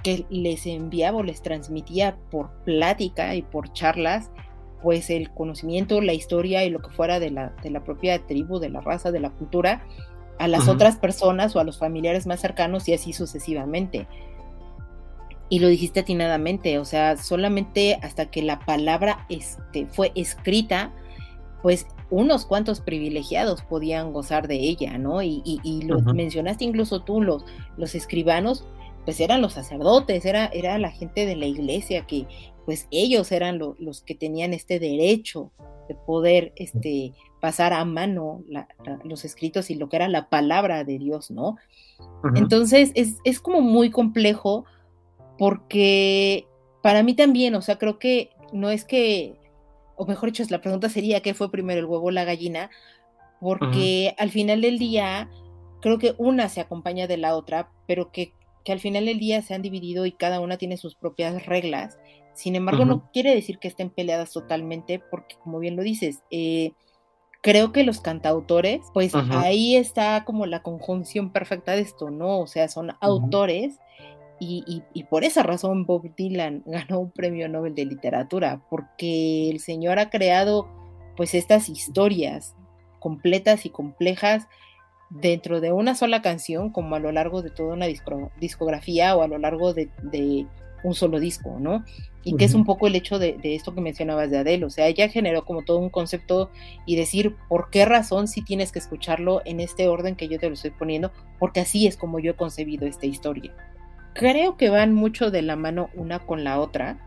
[0.03, 4.31] que les enviaba o les transmitía por plática y por charlas,
[4.83, 8.59] pues el conocimiento, la historia y lo que fuera de la, de la propia tribu,
[8.59, 9.87] de la raza, de la cultura,
[10.38, 14.09] a las otras personas o a los familiares más cercanos y así sucesivamente.
[15.49, 20.93] Y lo dijiste atinadamente, o sea, solamente hasta que la palabra este, fue escrita,
[21.62, 25.23] pues unos cuantos privilegiados podían gozar de ella, ¿no?
[25.23, 27.45] Y, y, lo mencionaste incluso tú, los,
[27.77, 28.67] los escribanos,
[29.05, 32.27] pues eran los sacerdotes, era, era la gente de la iglesia que
[32.65, 35.51] pues ellos eran los que tenían este derecho
[35.88, 38.45] de poder este, pasar a mano
[39.05, 41.57] los escritos y lo que era la palabra de Dios, ¿no?
[42.37, 44.65] Entonces es, es, como muy complejo
[45.38, 46.47] porque
[46.83, 49.35] para mí también, o sea, creo que no es que,
[49.97, 52.71] o mejor dicho, la pregunta sería qué fue primero el huevo o la gallina,
[53.41, 55.29] porque al final del día
[55.81, 58.33] creo que una se acompaña de la otra, pero que
[58.64, 61.98] que al final del día se han dividido y cada una tiene sus propias reglas.
[62.35, 66.72] Sin embargo, no quiere decir que estén peleadas totalmente, porque como bien lo dices, eh,
[67.42, 72.40] creo que los cantautores, pues ahí está como la conjunción perfecta de esto, ¿no?
[72.40, 73.79] O sea, son autores
[74.44, 79.61] y, y, por esa razón Bob Dylan ganó un premio Nobel de literatura, porque el
[79.61, 80.68] señor ha creado
[81.16, 82.57] pues estas historias
[82.98, 84.48] completas y complejas
[85.20, 87.87] dentro de una sola canción como a lo largo de toda una
[88.40, 90.46] discografía o a lo largo de,
[90.85, 91.85] un solo disco, ¿no?
[92.25, 94.87] Y que es un poco el hecho de, esto que mencionabas de Adele, o sea,
[94.88, 96.51] ella generó como todo un concepto
[96.87, 100.48] y decir por qué razón si tienes que escucharlo en este orden que yo te
[100.48, 103.55] lo estoy poniendo, porque así es como yo he concebido esta historia.
[104.14, 106.98] Creo que van mucho de la mano una con la otra,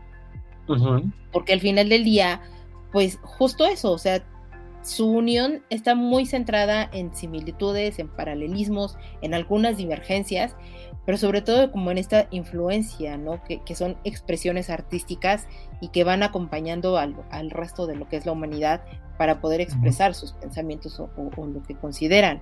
[1.32, 2.40] porque al final del día,
[2.92, 4.22] pues justo eso, o sea,
[4.86, 10.54] su unión está muy centrada en similitudes, en paralelismos, en algunas divergencias,
[11.04, 13.42] pero sobre todo como en esta influencia, ¿no?
[13.42, 15.48] Que, son expresiones artísticas
[15.80, 17.16] y que van acompañando al,
[17.50, 18.84] resto de lo que es la humanidad
[19.18, 22.40] para poder expresar sus pensamientos o, lo que consideran.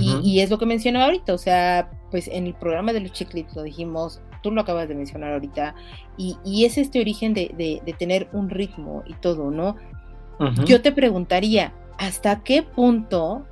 [0.00, 3.54] y, es lo que mencionaba ahorita, o sea, pues en el programa de los chiclets
[3.54, 5.76] lo dijimos, tú lo acabas de mencionar ahorita,
[6.16, 9.76] y, es este origen de, de, tener un ritmo y todo, ¿no?
[10.66, 13.46] Yo te preguntaría, ¿hasta qué punto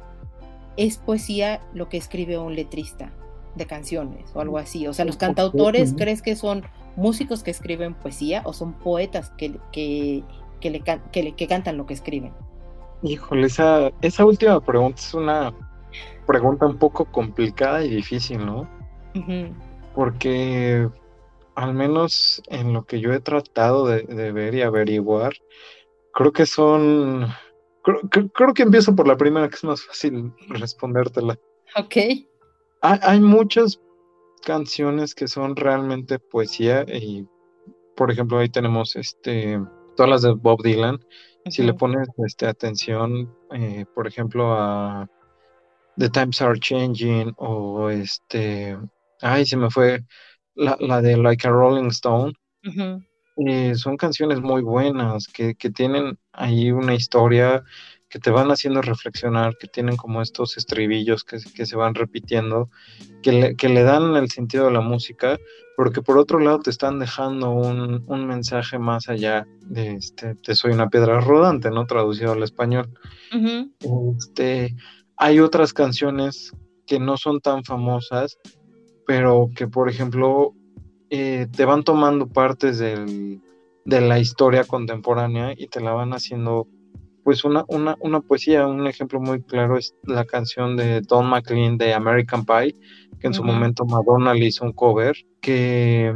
[0.77, 3.13] es poesía lo que escribe un letrista
[3.55, 4.87] de canciones o algo así?
[4.87, 6.65] O sea, ¿los cantautores crees que son
[6.97, 10.23] músicos que escriben poesía o son poetas que, que,
[10.61, 10.81] que, le,
[11.35, 12.33] que, cantan lo que escriben?
[13.03, 15.55] Híjole, esa, esa última pregunta es una
[16.27, 18.69] pregunta un poco complicada y difícil, ¿no?
[19.95, 20.89] Porque
[21.55, 25.35] al menos en lo que yo he tratado de, de ver y averiguar,
[26.15, 27.29] creo que son.
[28.33, 31.39] Creo, que empiezo por la primera, que es más fácil respondértela.
[31.77, 31.97] Ok.
[32.81, 33.81] Hay, muchas
[34.43, 37.27] canciones que son realmente poesía y,
[37.95, 39.61] por ejemplo, ahí tenemos este
[39.97, 40.99] todas las de Bob Dylan.
[41.51, 45.07] Si le pones este, atención, eh, por ejemplo, a
[45.99, 48.79] The Times Are Changing o este,
[49.21, 50.05] ay, se me fue
[50.55, 52.33] la, la de Like a Rolling Stone.
[53.37, 57.65] Eh, son canciones muy buenas, que, tienen ahí una historia
[58.09, 62.71] que te van haciendo reflexionar, que tienen como estos estribillos que, se van repitiendo,
[63.23, 65.37] que le, que le, dan el sentido de la música,
[65.77, 70.71] porque por otro lado te están dejando un, mensaje más allá de este, te soy
[70.73, 71.87] una piedra rodante, ¿no?
[71.87, 72.89] Traducido al español.
[74.17, 74.77] este,
[75.17, 76.53] hay otras canciones
[76.87, 78.39] que no son tan famosas,
[79.07, 80.55] pero que por ejemplo
[81.17, 83.41] eh, te van tomando partes de
[83.85, 86.67] la historia contemporánea y te la van haciendo
[87.23, 88.67] pues una, una, una, poesía.
[88.67, 92.75] Un ejemplo muy claro es la canción de Don McLean de American Pie,
[93.21, 96.13] que en su momento Madonna le hizo un cover, que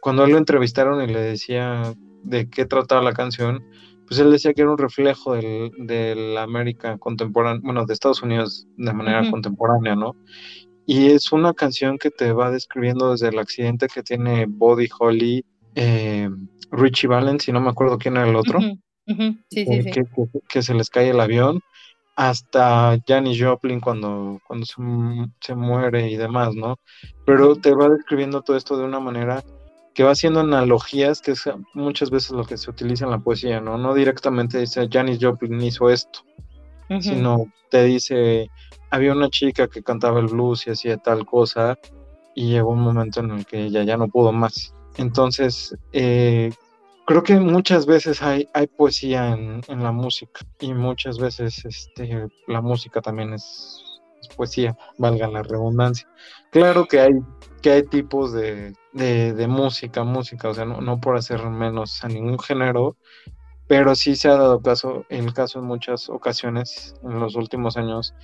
[0.00, 3.64] cuando él lo entrevistaron y le decía de qué trataba la canción,
[4.06, 8.68] pues él decía que era un reflejo de la América contemporánea, bueno, de Estados Unidos
[8.76, 10.14] de manera contemporánea, ¿no?
[10.86, 15.44] Y es una canción que te va describiendo desde el accidente que tiene Body Holly,
[15.74, 16.30] eh,
[16.70, 18.60] Richie Valens, y no me acuerdo quién era el otro,
[19.06, 19.92] eh,
[20.48, 21.60] que, se les cae el avión,
[22.14, 26.76] hasta Janis Joplin cuando, cuando se, muere y demás, ¿no?
[27.24, 29.42] Pero te va describiendo todo esto de una manera
[29.92, 31.44] que va haciendo analogías, que es
[31.74, 33.76] muchas veces lo que se utiliza en la poesía, ¿no?
[33.76, 36.20] No directamente dice Janis Joplin hizo esto,
[37.00, 38.50] sino te dice
[38.90, 41.78] había una chica que cantaba el blues y hacía tal cosa
[42.34, 44.74] y llegó un momento en el que ella ya no pudo más.
[44.96, 46.52] Entonces, eh,
[47.06, 52.60] creo que muchas veces hay, hay poesía en, la música y muchas veces este, la
[52.60, 53.82] música también es,
[54.36, 56.08] poesía, valga la redundancia.
[56.50, 57.12] Claro que hay,
[57.62, 58.74] que hay tipos de,
[59.48, 62.96] música, música, o sea, no por hacer menos a ningún género,
[63.66, 68.14] pero sí se ha dado caso, el caso en muchas ocasiones en los últimos años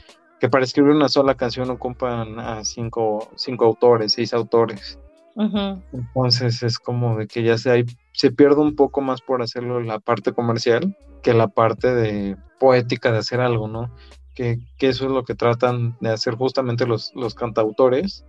[0.41, 4.99] que para escribir una sola canción ocupan a cinco, cinco autores, seis autores.
[5.37, 9.99] Entonces es como de que ya se, se pierde un poco más por hacerlo la
[9.99, 13.95] parte comercial que la parte de poética de hacer algo, ¿no?
[14.35, 18.25] Que, eso es lo que tratan de hacer justamente los, los cantautores,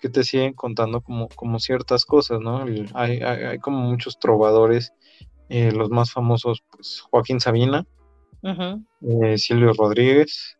[0.00, 2.64] que te siguen contando como, como ciertas cosas, ¿no?
[2.94, 4.92] hay, hay, como muchos trovadores,
[5.48, 7.86] eh, los más famosos, pues Joaquín Sabina,
[8.42, 10.58] eh, Silvio Rodríguez,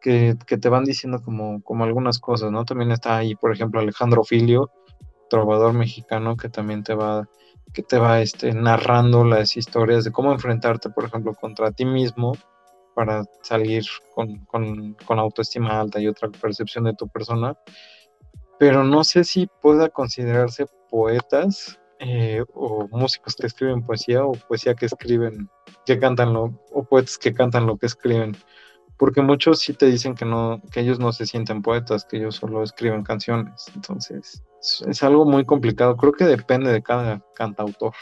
[0.00, 2.64] que, te van diciendo como, como algunas cosas, ¿no?
[2.64, 4.70] También está ahí, por ejemplo, Alejandro Filio,
[5.28, 7.28] trovador mexicano, que también te va,
[7.72, 12.32] que te va este, narrando las historias de cómo enfrentarte, por ejemplo, contra ti mismo
[12.94, 17.56] para salir con, con, con autoestima alta y otra percepción de tu persona.
[18.58, 24.74] Pero no sé si pueda considerarse poetas eh, o músicos que escriben poesía o poesía
[24.74, 25.48] que escriben,
[25.84, 28.36] que cantan lo, o poetas que cantan lo que escriben
[28.98, 32.34] porque muchos sí te dicen que no, que ellos no se sienten poetas, que ellos
[32.34, 33.66] solo escriben canciones.
[33.74, 35.96] Entonces, es, algo muy complicado.
[35.96, 37.94] Creo que depende de cada cantautor.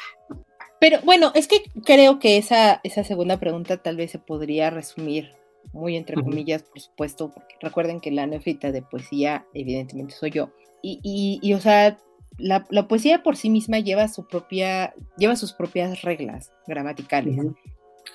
[0.80, 5.32] Pero bueno, es que creo que esa, esa segunda pregunta tal vez se podría resumir
[5.72, 10.50] muy entre comillas, por supuesto, porque recuerden que la neofita de poesía evidentemente soy yo.
[10.82, 11.98] Y, y, o sea,
[12.38, 17.36] la, poesía por sí misma lleva, su propia, lleva sus propias reglas gramaticales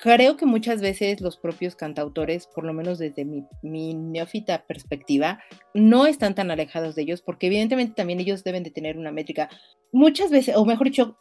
[0.02, 5.40] creo que muchas veces los propios cantautores, por lo menos desde mi, neófita perspectiva,
[5.74, 9.48] no están tan alejados de ellos, porque evidentemente también ellos deben de tener una métrica.
[9.92, 11.18] Muchas veces, o mejor dicho,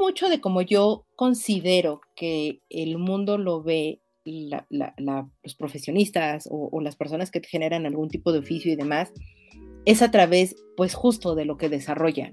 [0.00, 6.96] mucho de como yo considero que el mundo lo ve los profesionistas o, o, las
[6.96, 9.12] personas que generan algún tipo de oficio y demás,
[9.84, 12.32] es a través, pues justo de lo que desarrollan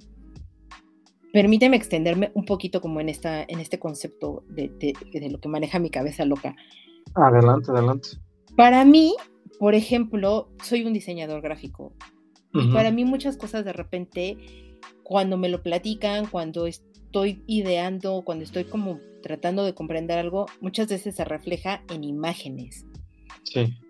[1.37, 4.95] permíteme extenderme un poquito como en, esta, en este concepto de,
[5.29, 6.55] lo que maneja mi cabeza loca.
[7.13, 8.09] Adelante, adelante.
[8.55, 9.15] Para mí,
[9.59, 11.93] por ejemplo, soy un diseñador gráfico.
[12.53, 18.43] Y para mí muchas cosas de repente, cuando me lo platican, cuando estoy ideando, cuando
[18.43, 22.86] estoy como tratando de comprender algo, muchas veces se refleja en imágenes.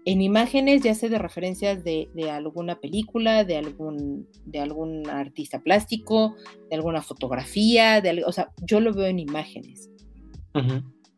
[0.05, 6.35] En imágenes, ya sé de referencias de, alguna película, de algún, de algún artista plástico,
[6.69, 9.89] de alguna fotografía, de, o sea, yo lo veo en imágenes.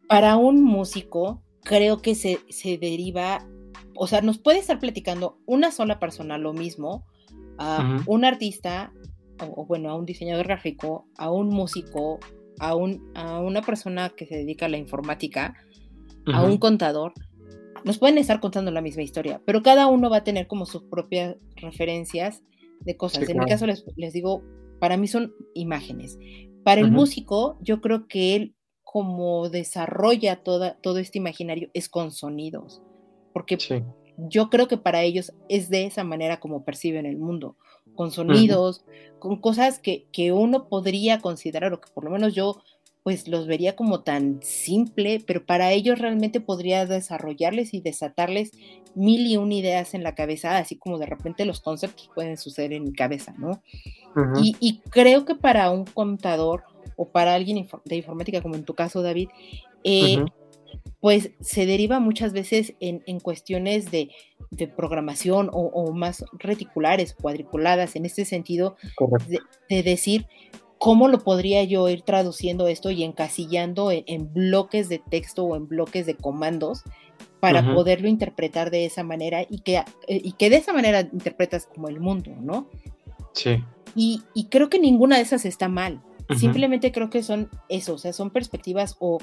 [0.08, 3.48] Para un músico, creo que se, deriva,
[3.96, 7.06] o sea, nos puede estar platicando una sola persona lo mismo,
[7.58, 8.92] a un artista,
[9.42, 12.20] o, bueno, a un diseñador gráfico, a un músico,
[12.60, 15.56] a, un, a una persona que se dedica a la informática,
[16.34, 17.14] a un contador,
[17.84, 20.84] nos pueden estar contando la misma historia, pero cada uno va a tener como sus
[20.84, 22.44] propias referencias
[22.82, 23.28] de cosas.
[23.28, 24.44] en mi caso les, digo,
[24.80, 26.18] para mí son imágenes.
[26.64, 32.12] Para el músico, yo creo que él como desarrolla toda, todo este imaginario es con
[32.12, 32.82] sonidos,
[33.34, 33.58] porque
[34.18, 37.56] yo creo que para ellos es de esa manera como perciben el mundo,
[37.96, 38.86] con sonidos,
[39.20, 42.62] con cosas que, que uno podría considerar, o que por lo menos yo
[43.04, 48.52] pues los vería como tan simple, pero para ellos realmente podría desarrollarles y desatarles
[48.96, 52.74] mil y un ideas en la cabeza, así como de repente los conceptos pueden suceder
[52.74, 53.62] en mi cabeza, ¿no?
[54.42, 56.64] y, creo que para un contador
[56.98, 59.30] o para alguien de informática, como en tu caso, David,
[59.84, 60.26] eh,
[61.00, 64.10] pues se deriva muchas veces en, cuestiones de,
[64.76, 68.76] programación o, más reticulares, cuadriculadas, en este sentido,
[69.70, 70.28] de decir,
[70.80, 75.68] ¿cómo lo podría yo ir traduciendo esto y encasillando en, bloques de texto o en
[75.68, 76.84] bloques de comandos
[77.42, 81.68] para poderlo interpretar de esa manera y que, eh, y que de esa manera interpretas
[81.68, 82.68] como el mundo, ¿no?
[83.34, 83.64] Sí.
[83.96, 86.02] Y, creo que ninguna de esas está mal.
[86.38, 89.20] Simplemente creo que son eso, o sea, son perspectivas o,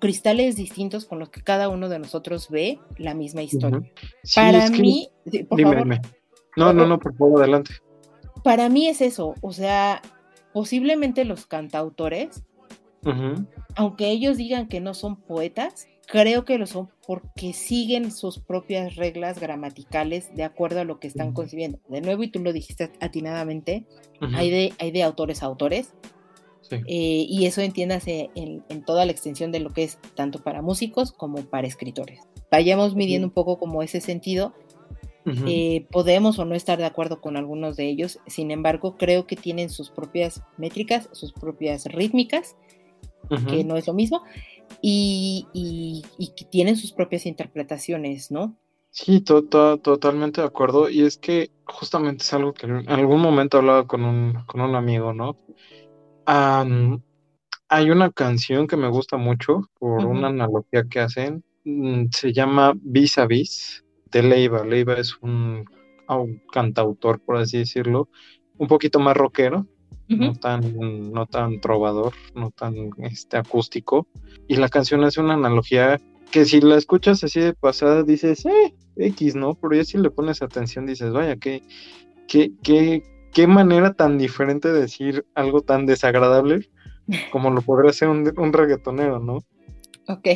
[0.00, 3.80] cristales distintos con los que cada uno de nosotros ve la misma historia.
[4.34, 5.08] para mí,
[5.48, 6.00] por favor.
[6.56, 7.74] No, no, no, por favor, adelante.
[8.42, 10.02] Para mí es eso, o sea,
[10.56, 12.42] posiblemente los cantautores,
[13.74, 18.96] aunque ellos digan que no son poetas, creo que lo son porque siguen sus propias
[18.96, 21.78] reglas gramaticales de acuerdo a lo que están concibiendo.
[21.90, 23.84] De nuevo, y tú lo dijiste atinadamente,
[24.34, 25.92] hay, de, hay de autores a autores.
[26.70, 31.12] Eh, y eso entiéndase en, toda la extensión de lo que es tanto para músicos
[31.12, 32.20] como para escritores.
[32.50, 34.54] Vayamos midiendo un poco como ese sentido
[35.46, 39.34] eh, podemos o no estar de acuerdo con algunos de ellos, sin embargo, creo que
[39.34, 42.56] tienen sus propias métricas, sus propias rítmicas,
[43.48, 44.22] que no es lo mismo,
[44.80, 46.04] y,
[46.36, 48.56] que tienen sus propias interpretaciones, ¿no?
[48.90, 50.88] Sí, totalmente de acuerdo.
[50.88, 54.74] Y es que justamente es algo que en algún momento hablaba con un, con un
[54.74, 55.36] amigo, ¿no?
[57.68, 61.44] hay una canción que me gusta mucho por una analogía que hacen.
[61.64, 63.84] Mm, se llama Vis a Vis
[64.16, 64.64] de Leiva.
[64.64, 65.64] Leiva es un,
[66.52, 68.08] cantautor, por así decirlo,
[68.58, 69.66] un poquito más rockero,
[70.08, 74.06] no, tan, no tan trovador, no tan este, acústico.
[74.46, 76.00] Y la canción hace una analogía
[76.30, 79.54] que si la escuchas así de pasada dices, eh, X, ¿no?
[79.54, 81.62] Pero ya si le pones atención dices, vaya, qué,
[82.28, 83.02] qué, qué,
[83.32, 86.70] qué manera tan diferente de decir algo tan desagradable
[87.30, 89.38] como lo podría hacer un, un reggaetonero, ¿no?
[90.08, 90.28] Ok.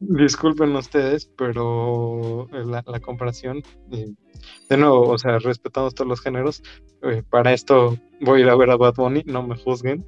[0.00, 4.06] Disculpen ustedes, pero eh, la, comparación, eh,
[4.68, 6.62] de nuevo, o sea, respetamos todos los géneros,
[7.02, 10.04] eh, para esto voy a ir a ver a Bad Bunny, no me juzguen.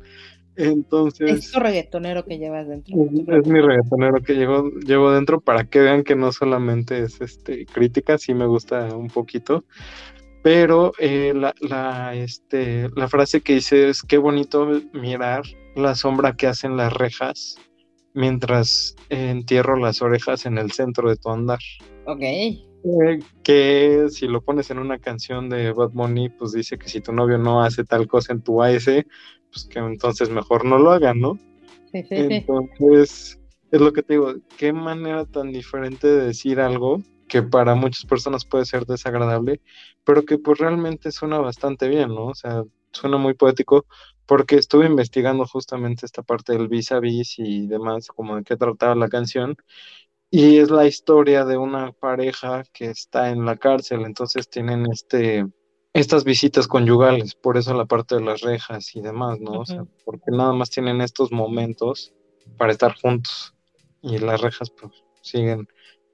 [0.56, 1.30] Entonces.
[1.30, 2.94] Es tu reggaetonero que llevas dentro.
[3.28, 7.64] Es, mi reggaetonero que llevo, llevo dentro para que vean que no solamente es este
[7.64, 9.64] crítica, sí me gusta un poquito.
[10.42, 15.42] Pero la, la, este, la frase que dice es qué bonito mirar
[15.76, 17.58] la sombra que hacen las rejas
[18.14, 21.60] mientras entierro las orejas en el centro de tu andar.
[22.06, 22.22] Ok.
[22.22, 27.00] Eh, que si lo pones en una canción de Bad Bunny, pues dice que si
[27.00, 28.86] tu novio no hace tal cosa en tu AS,
[29.52, 31.38] pues que entonces mejor no lo haga, ¿no?
[31.92, 33.38] Entonces,
[33.70, 38.04] es lo que te digo, qué manera tan diferente de decir algo que para muchas
[38.06, 39.60] personas puede ser desagradable,
[40.04, 42.26] pero que pues realmente suena bastante bien, ¿no?
[42.26, 43.86] O sea, suena muy poético
[44.30, 48.56] porque estuve investigando justamente esta parte del vis a vis y demás, como de qué
[48.56, 49.56] trataba la canción,
[50.30, 55.48] y es la historia de una pareja que está en la cárcel, entonces tienen este
[55.92, 59.62] estas visitas conyugales, por eso la parte de las rejas y demás, ¿no?
[59.62, 62.14] O sea, porque nada más tienen estos momentos
[62.56, 63.52] para estar juntos
[64.00, 65.66] y las rejas pues siguen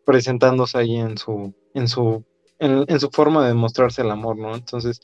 [0.07, 2.25] presentándose ahí en su en su
[2.59, 4.55] en, su forma de mostrarse el amor, ¿no?
[4.55, 5.03] Entonces,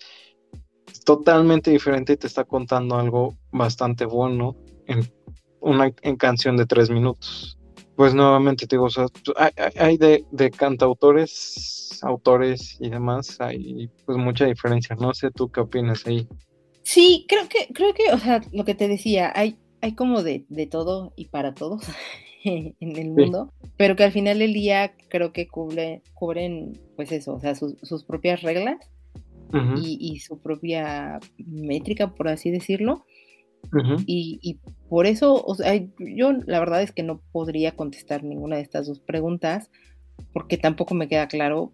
[0.90, 4.56] es totalmente diferente y te está contando algo bastante bueno
[4.86, 5.10] en
[5.60, 7.58] una en canción de tres minutos.
[7.96, 9.06] Pues nuevamente te digo, o sea,
[9.78, 14.96] hay, de, de, cantautores, autores y demás, hay pues mucha diferencia.
[14.96, 16.26] No sé tú qué opinas ahí.
[16.82, 20.46] Sí, creo que, creo que, o sea, lo que te decía, hay, hay como de,
[20.48, 21.82] de todo y para todos
[22.44, 27.34] en el mundo, pero que al final del día creo que cubre, cubren, pues eso,
[27.34, 28.78] o sea, sus, propias reglas
[29.76, 33.04] y, y, su propia métrica, por así decirlo.
[34.06, 38.62] Y, por eso, o sea, yo la verdad es que no podría contestar ninguna de
[38.62, 39.70] estas dos preguntas
[40.32, 41.72] porque tampoco me queda claro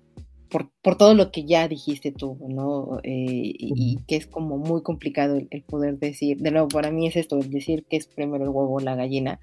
[0.49, 3.01] por, por todo lo que ya dijiste tú, ¿no?
[3.03, 7.17] Eh, y, que es como muy complicado el, poder decir, de nuevo, para mí es
[7.17, 9.41] esto, el decir que es primero el huevo o la gallina,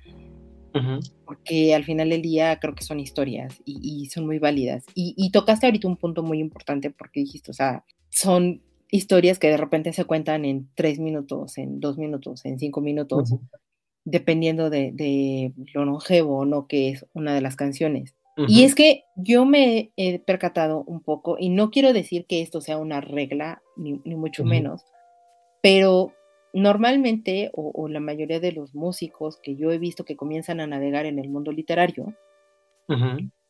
[1.26, 4.86] porque al final del día creo que son historias y, y son muy válidas.
[4.94, 7.86] Y, y, tocaste ahorita un punto muy importante porque dijiste, o sea,
[8.16, 8.62] son
[8.92, 13.36] historias que de repente se cuentan en tres minutos, en dos minutos, en cinco minutos,
[14.06, 18.16] dependiendo de, lo longevo o no que es una de las canciones.
[18.48, 22.62] Y es que yo me he percatado un poco, y no quiero decir que esto
[22.62, 24.86] sea una regla, ni, mucho menos,
[25.62, 26.14] pero
[26.54, 31.06] normalmente, o, la mayoría de los músicos que yo he visto que comienzan a navegar
[31.06, 32.14] en el mundo literario,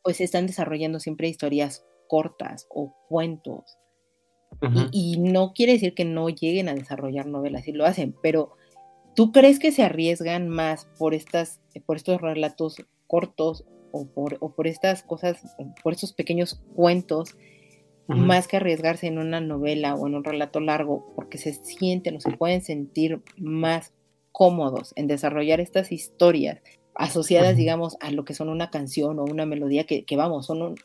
[0.02, 3.76] pues están desarrollando siempre historias cortas o cuentos
[4.92, 8.52] y, no quiere decir que no lleguen a desarrollar novelas, y lo hacen, pero
[9.14, 12.76] ¿tú crees que se arriesgan más por, estas, por estos relatos
[13.06, 15.40] cortos o por, o por estas cosas,
[15.82, 17.36] por estos pequeños cuentos,
[18.08, 22.20] más que arriesgarse en una novela o en un relato largo, porque se sienten o
[22.20, 23.92] se pueden sentir más
[24.30, 26.60] cómodos en desarrollar estas historias
[26.94, 30.76] asociadas, digamos, a lo que son una canción o una melodía que, que vamos, son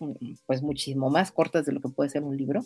[0.45, 2.61] pues muchísimo más cortas de lo que puede ser un libro?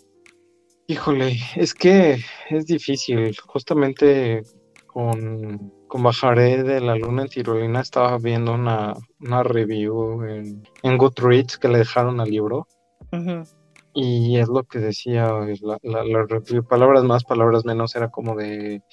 [0.88, 2.18] Híjole, es que
[2.50, 3.36] es difícil.
[3.48, 4.44] Justamente
[4.86, 10.98] con, con Bajaré de la Luna en Tirolina estaba viendo una, una review en, en,
[10.98, 12.68] Goodreads que le dejaron al libro.
[13.94, 15.28] Y es lo que decía
[15.62, 18.84] la, la, review, palabras más, palabras menos, era como de,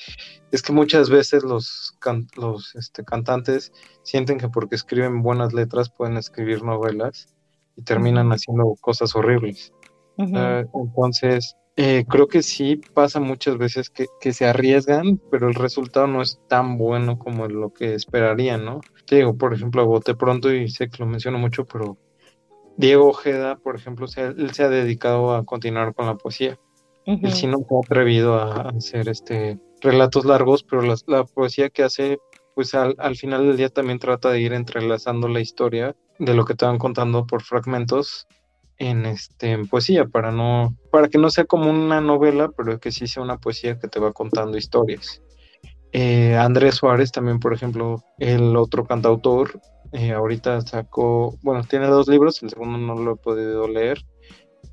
[0.53, 1.99] es que muchas veces los,
[2.37, 3.73] los este, cantantes
[4.05, 7.35] sienten que porque escriben buenas letras pueden escribir novelas
[7.77, 9.73] y terminan haciendo cosas horribles.
[10.19, 16.07] Ah, entonces, eh, creo que sí pasa muchas veces que, se arriesgan, pero el resultado
[16.07, 18.81] no es tan bueno como lo que esperarían, ¿no?
[19.07, 21.97] Te digo, por ejemplo, a bote pronto, y sé que lo menciono mucho, pero
[22.77, 26.59] Diego Ojeda, por ejemplo, él se ha dedicado a continuar con la poesía.
[27.05, 31.83] Él sí no se ha atrevido a hacer este relatos largos, pero la, poesía que
[31.83, 32.19] hace,
[32.55, 36.45] pues al, al, final del día también trata de ir entrelazando la historia de lo
[36.45, 38.29] que te van contando por fragmentos
[38.79, 42.91] en este en poesía para no para que no sea como una novela pero que
[42.91, 45.23] sí sea una poesía que te va contando historias.
[45.93, 49.61] Eh, Andrés Suárez también por ejemplo el otro cantautor
[49.93, 53.99] eh, ahorita sacó bueno tiene dos libros el segundo no lo he podido leer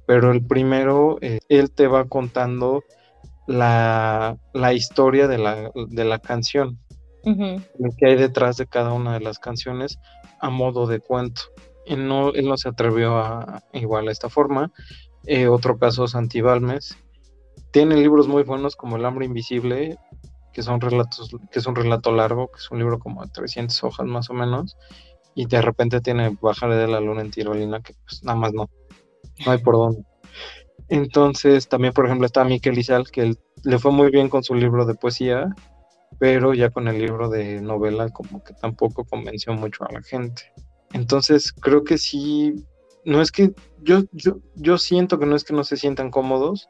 [0.06, 2.84] pero el primero eh, él te va contando
[3.50, 6.80] la, la historia de la, de la canción.
[7.26, 10.00] Lo que hay detrás de cada una de las canciones
[10.40, 11.42] a modo de cuento
[11.90, 14.72] él no, se atrevió a igual a esta forma.
[15.26, 16.98] Eh, otro caso, Santi Balmes.
[17.72, 19.98] Tiene libros muy buenos como El hambre invisible,
[20.54, 23.84] que son relatos, que es un relato largo, que es un libro como de 300
[23.84, 24.78] hojas más o menos,
[25.36, 28.70] y de repente tiene Bajaré de la Luna en Tirolina, que pues nada más no,
[29.46, 30.04] no hay por dónde.
[30.88, 34.86] Entonces, también, por ejemplo, está Miquel Izal, que le fue muy bien con su libro
[34.86, 35.54] de poesía,
[36.18, 40.52] pero ya con el libro de novela como que tampoco convenció mucho a la gente.
[40.94, 42.54] Entonces, creo que sí,
[43.06, 46.70] no es que yo, yo, yo siento que no es que no se sientan cómodos,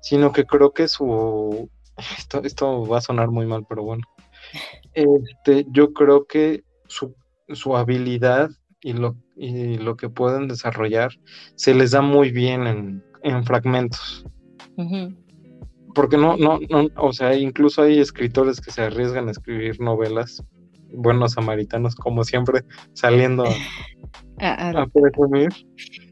[0.00, 1.68] sino que creo que su,
[2.18, 4.04] esto, esto va a sonar muy mal, pero bueno,
[4.92, 7.14] este, yo creo que su,
[7.48, 11.10] su habilidad y lo, y lo que pueden desarrollar
[11.54, 14.24] se les da muy bien en, en fragmentos.
[15.94, 20.42] Porque no, no, no, o sea, incluso hay escritores que se arriesgan a escribir novelas
[20.92, 22.62] buenos samaritanos, como siempre,
[22.92, 23.44] saliendo
[24.38, 25.48] a, a presumir.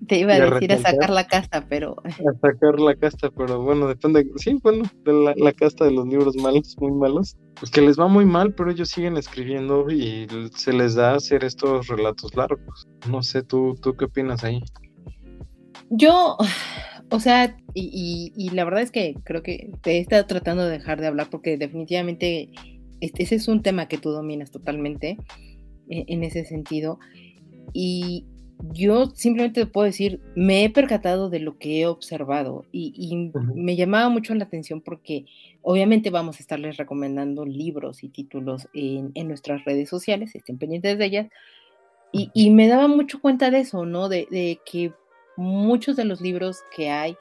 [0.06, 2.10] te iba a decir a sacar la casta, pero a
[2.40, 6.36] sacar la casta, pero bueno, depende, sí, bueno, de la, la casta de los libros
[6.36, 10.72] malos, muy malos, pues que les va muy mal, pero ellos siguen escribiendo y se
[10.72, 12.86] les da hacer estos relatos largos.
[13.08, 14.62] No sé, tú, tú qué opinas ahí.
[15.90, 16.36] yo,
[17.10, 20.64] o sea, y, y- y la verdad es que creo que te he estado tratando
[20.64, 22.50] de dejar de hablar porque definitivamente
[23.01, 25.18] ese es un tema que tú dominas totalmente
[25.88, 26.99] en, en ese sentido.
[27.72, 28.26] Y
[28.72, 33.76] yo simplemente te puedo decir, me he percatado de lo que he observado y, me
[33.76, 35.26] llamaba mucho la atención porque
[35.62, 40.99] obviamente vamos a estarles recomendando libros y títulos en, en nuestras redes sociales, estén pendientes
[40.99, 41.28] de ellas.
[42.11, 44.09] Y, y me daba mucho cuenta de eso, ¿no?
[44.09, 44.92] De, de que
[45.36, 47.16] muchos de los libros que hay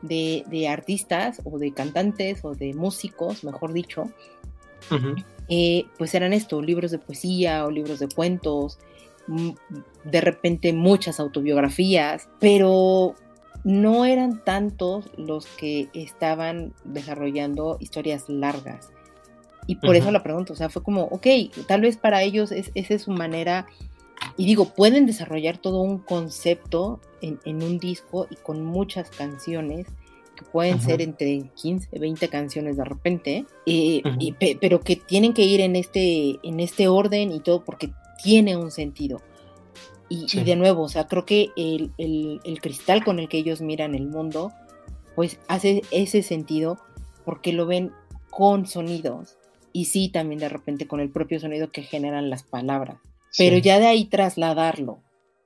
[0.00, 4.04] de, de artistas o de cantantes o de músicos, mejor dicho,
[5.48, 8.78] Eh, pues eran esto, libros de poesía o libros de cuentos,
[9.26, 9.50] mm,
[10.04, 13.14] de repente muchas autobiografías, pero
[13.64, 18.90] no eran tantos los que estaban desarrollando historias largas.
[19.66, 21.26] Y por eso la pregunto, o sea, fue como, ok,
[21.66, 23.66] tal vez para ellos es, esa es su manera,
[24.38, 29.86] y digo, pueden desarrollar todo un concepto en, en un disco y con muchas canciones,
[30.38, 35.42] que pueden ser entre 15, 20 canciones de repente, eh, y pero que tienen que
[35.42, 37.90] ir en este, en este orden y todo porque
[38.22, 39.20] tiene un sentido.
[40.10, 43.60] Y, de nuevo, o sea, creo que el, el- el cristal con el que ellos
[43.60, 44.52] miran el mundo,
[45.14, 46.78] pues hace ese sentido
[47.26, 47.92] porque lo ven
[48.30, 49.36] con sonidos
[49.72, 52.96] y sí también de repente con el propio sonido que generan las palabras.
[53.36, 53.62] Pero sí.
[53.62, 55.00] ya de ahí trasladarlo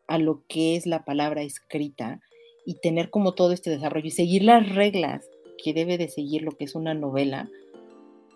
[0.06, 2.20] a lo que es la palabra escrita
[2.64, 5.28] y tener como todo este desarrollo y seguir las reglas
[5.62, 7.48] que debe de seguir lo que es una novela,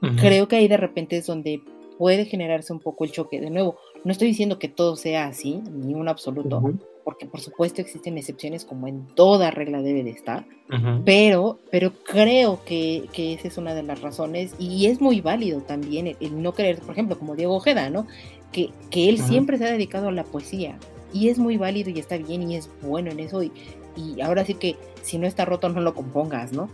[0.02, 1.60] Ujú, creo que ahí de repente es donde
[1.98, 3.40] puede generarse un poco el choque.
[3.40, 7.40] De nuevo, no estoy diciendo que todo sea así, ni un absoluto, ujú, porque por
[7.40, 11.02] supuesto existen excepciones como en toda regla debe de estar, ujú.
[11.04, 15.60] pero, pero creo que, que esa es una de las razones y es muy válido
[15.62, 18.06] también el, el no querer, por ejemplo, como Diego Ojeda, ¿no?
[18.52, 20.78] Que, que él siempre se ha dedicado a la poesía
[21.12, 23.52] y es muy válido y está bien y es bueno en eso y,
[23.96, 26.68] y ahora sí que si no está roto no lo compongas, ¿no?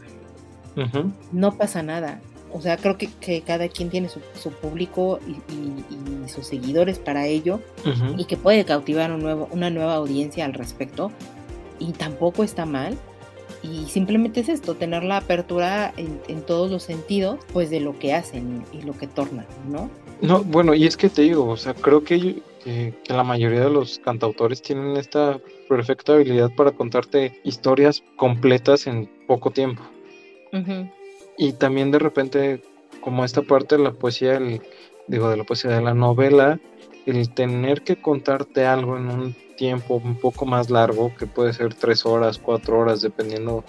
[1.33, 2.21] No pasa nada.
[2.55, 6.47] O sea, creo que, que cada quien tiene su, su público y, y- y sus
[6.47, 7.61] seguidores para ello
[8.19, 11.11] y que puede cautivar un nuevo, una nueva audiencia al respecto
[11.79, 12.97] y tampoco está mal
[13.63, 17.99] y simplemente es esto, tener la apertura en, en todos los sentidos pues de lo
[17.99, 19.89] que hacen y, y lo que tornan, ¿no?
[20.21, 23.61] No, bueno, y es que te digo, o sea, creo que, que, que la mayoría
[23.61, 25.41] de los cantautores tienen esta
[25.73, 29.83] perfecta habilidad para contarte historias completas en poco tiempo.
[31.39, 32.63] Y también de repente,
[33.01, 34.61] como esta parte de la poesía, el,
[35.07, 36.61] digo, de la poesía de la novela,
[37.07, 41.73] el tener que contarte algo en un tiempo un poco más largo, que puede ser
[41.73, 43.65] tres horas, cuatro horas, dependiendo,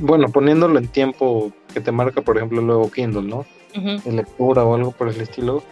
[0.00, 3.44] bueno, poniéndolo en tiempo que te marca, por ejemplo, luego Kindle, ¿no?
[3.74, 5.62] de lectura o algo por el estilo,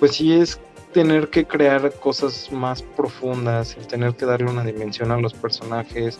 [0.00, 0.60] pues sí es
[0.92, 6.18] tener que crear cosas más profundas, el tener que darle una dimensión a los personajes,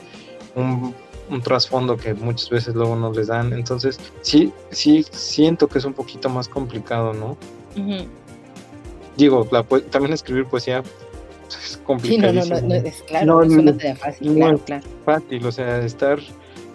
[0.54, 0.94] un,
[1.30, 3.52] un trasfondo que muchas veces luego no les dan.
[3.52, 7.36] Entonces, sí, sí siento que es un poquito más complicado, ¿no?
[9.16, 10.78] Digo, la también escribir poesía
[11.48, 12.60] es Sí, no, complicadísimo.
[12.60, 14.84] no, no, es claro, No, no, es no, una tarea fácil, no claro, claro.
[15.04, 16.18] fácil, o sea, estar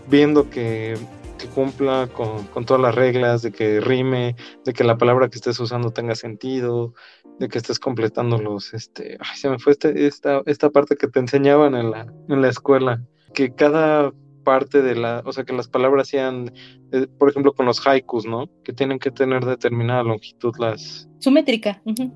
[0.07, 0.97] viendo que,
[1.37, 4.35] que cumpla con, con todas las reglas, de que rime,
[4.65, 6.93] de que la palabra que estés usando tenga sentido,
[7.39, 11.07] de que estés completando los, este, ay, se me fue este, esta, esta parte que
[11.07, 13.01] te enseñaban en la, en la escuela,
[13.33, 14.11] que cada
[14.43, 16.53] parte de la, o sea, que las palabras sean,
[16.93, 18.49] eh, por ejemplo, con los haikus, ¿no?
[18.63, 21.81] Que tienen que tener determinada longitud las, Su métrica.
[21.85, 22.11] ujú.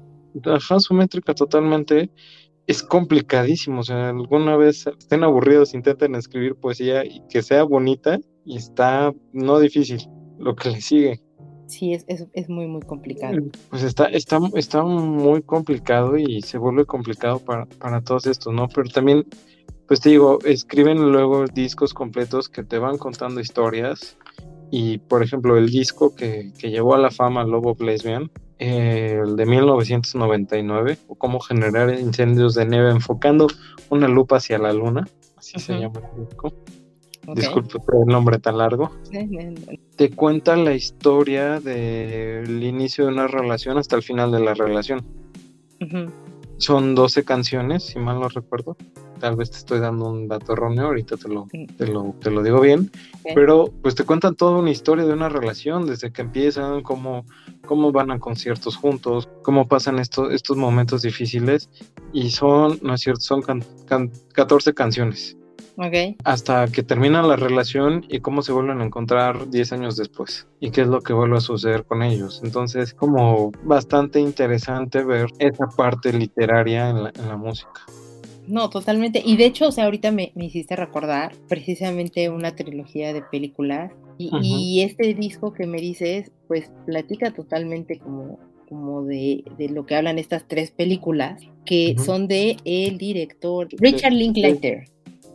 [0.46, 2.10] Ajá, su métrica totalmente
[2.68, 3.82] es complicadísimo.
[3.82, 9.14] O sea, alguna vez estén aburridos, intenten escribir poesía y que sea bonita y está
[9.34, 11.22] no difícil lo que le sigue.
[11.68, 13.38] Sí, es, es, es muy, muy complicado.
[13.70, 18.68] Pues está, está, está muy complicado y se vuelve complicado para, para todos estos, ¿no?
[18.68, 19.26] Pero también,
[19.88, 24.18] pues te digo, escriben luego discos completos que te van contando historias.
[24.70, 28.30] Y por ejemplo, el disco que, que llevó a la fama Lobo Lesbian,
[28.60, 33.48] eh, el de 1999, o cómo generar incendios de nieve enfocando
[33.90, 36.54] una lupa hacia la luna, así se llama el disco.
[37.32, 37.38] Ok.
[37.38, 38.92] Disculpe por el nombre tan largo.
[39.96, 45.02] Te cuenta la historia del inicio de una relación hasta el final de la relación.
[46.58, 48.76] Son 12 canciones, si mal no recuerdo.
[49.20, 52.44] tal vez te estoy dando un dato erróneo, ahorita te lo, te lo, te lo
[52.44, 52.92] digo bien,
[53.34, 57.26] pero pues te cuentan toda una historia de una relación, desde que empiezan, cómo,
[57.66, 61.70] cómo van a conciertos juntos, cómo pasan estos, estos momentos difíciles,
[62.12, 63.42] y son, no es cierto, son
[64.34, 65.38] 14 canciones.
[66.24, 70.48] Hasta que termina la relación y cómo se vuelven a encontrar 10 años después.
[70.60, 72.42] Y qué es lo que vuelve a suceder con ellos.
[72.44, 77.82] Entonces, como bastante interesante ver esa parte literaria en la, música.
[78.48, 79.22] No, totalmente.
[79.26, 83.92] Y de hecho, o sea, ahorita me, hiciste recordar precisamente una trilogía de películas.
[84.18, 88.38] Y, este disco que me dices, pues platica totalmente como,
[88.70, 94.86] como de, lo que hablan estas tres películas, que son de el director Richard Linklater.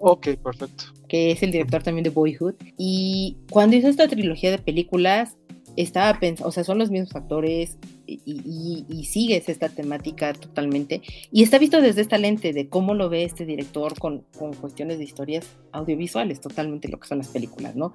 [0.00, 0.84] Ok, perfecto.
[1.08, 2.54] Que es el director también de Boyhood.
[2.76, 5.36] Y cuando hizo esta trilogía de películas,
[5.76, 7.76] estaba pensando, o sea, son los mismos actores
[8.06, 11.02] y, y, sigues esta temática totalmente.
[11.30, 14.98] Y está visto desde esta lente de cómo lo ve este director con, con cuestiones
[14.98, 17.92] de historias audiovisuales, totalmente lo que son las películas, ¿no?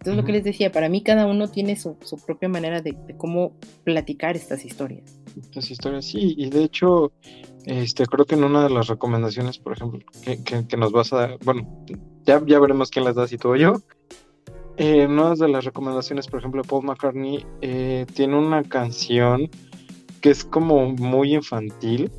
[0.00, 2.96] Entonces, lo que les decía, para mí cada uno tiene su, su propia manera de,
[3.06, 3.52] de, cómo
[3.84, 5.20] platicar estas historias.
[5.38, 7.12] Estas historias, sí, y de hecho,
[7.66, 11.38] este, creo que en una de las recomendaciones, por ejemplo, que, nos vas a dar,
[11.44, 11.84] bueno,
[12.24, 13.74] ya, ya veremos quién las da, si tú o yo.
[14.78, 19.50] Eh, en una de las recomendaciones, por ejemplo, Paul McCartney eh, tiene una canción
[20.22, 22.10] que es como muy infantil.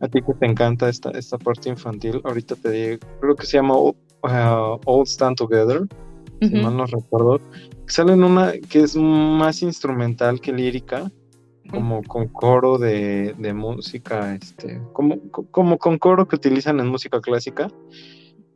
[0.00, 3.56] A ti que te encanta esta, esta parte infantil, ahorita te digo, creo que se
[3.56, 5.80] llama uh, All, Stand Together,
[6.40, 7.40] si mal no recuerdo.
[7.86, 11.10] Sale en una que es más instrumental que lírica
[11.70, 17.68] como con coro de, música, este, como, como con coro que utilizan en música clásica.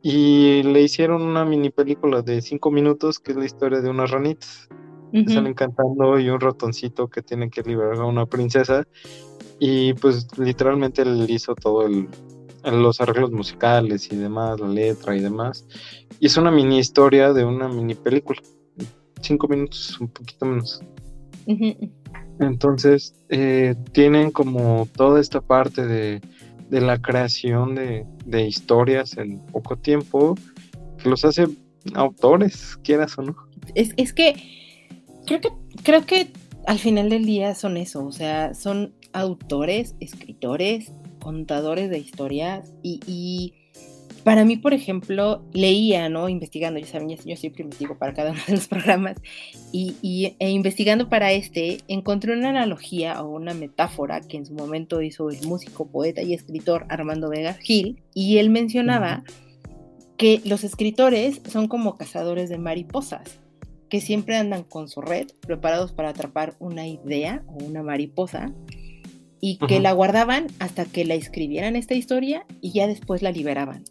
[0.01, 4.11] Y le hicieron una mini película de cinco minutos que es la historia de unas
[4.11, 4.67] ranitas
[5.13, 8.85] que están cantando y un ratoncito que tiene que liberar a una princesa.
[9.59, 12.09] Y pues literalmente él hizo todo el,
[12.63, 15.65] los arreglos musicales y demás, la letra y demás.
[16.19, 18.41] Y es una mini historia de una mini película.
[19.21, 20.81] Cinco minutos, un poquito menos.
[22.39, 26.21] Entonces, eh, tienen como toda esta parte de,
[26.69, 30.35] la creación de, historias en poco tiempo
[30.97, 31.47] que los hace
[31.93, 33.35] autores, quieras o no.
[33.75, 34.35] Es, es que
[35.25, 35.49] creo que
[35.83, 36.31] creo que
[36.65, 40.91] al final del día son eso, o sea, son autores, escritores,
[41.23, 43.53] contadores de historias y
[44.23, 46.29] para mí, por ejemplo, leía, ¿no?
[46.29, 49.17] Investigando, ya saben, yo siempre investigo para cada uno de los programas,
[49.71, 55.01] y, e investigando para este, encontré una analogía o una metáfora que en su momento
[55.01, 59.23] hizo el músico, poeta y escritor Armando Vega Gil, y él mencionaba
[60.17, 63.39] que los escritores son como cazadores de mariposas,
[63.89, 68.53] que siempre andan con su red, preparados para atrapar una idea o una mariposa,
[69.45, 73.83] y que la guardaban hasta que la escribieran esta historia y ya después la liberaban.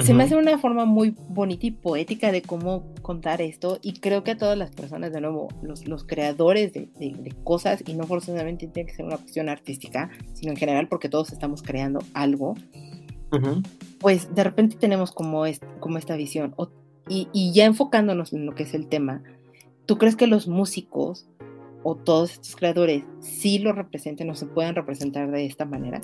[0.00, 4.24] Se me hace una forma muy bonita y poética de cómo contar esto y creo
[4.24, 8.66] que a todas las personas, de nuevo, los, los creadores de, cosas, y no forzosamente
[8.66, 12.54] tiene que ser una cuestión artística, sino en general porque todos estamos creando algo,
[13.98, 15.44] pues de repente tenemos como,
[15.80, 16.54] como esta visión.
[17.10, 19.22] y, y ya enfocándonos en lo que es el tema,
[19.84, 21.26] ¿tú crees que los músicos
[21.84, 26.00] o todos estos creadores sí lo representen o se puedan representar de esta manera?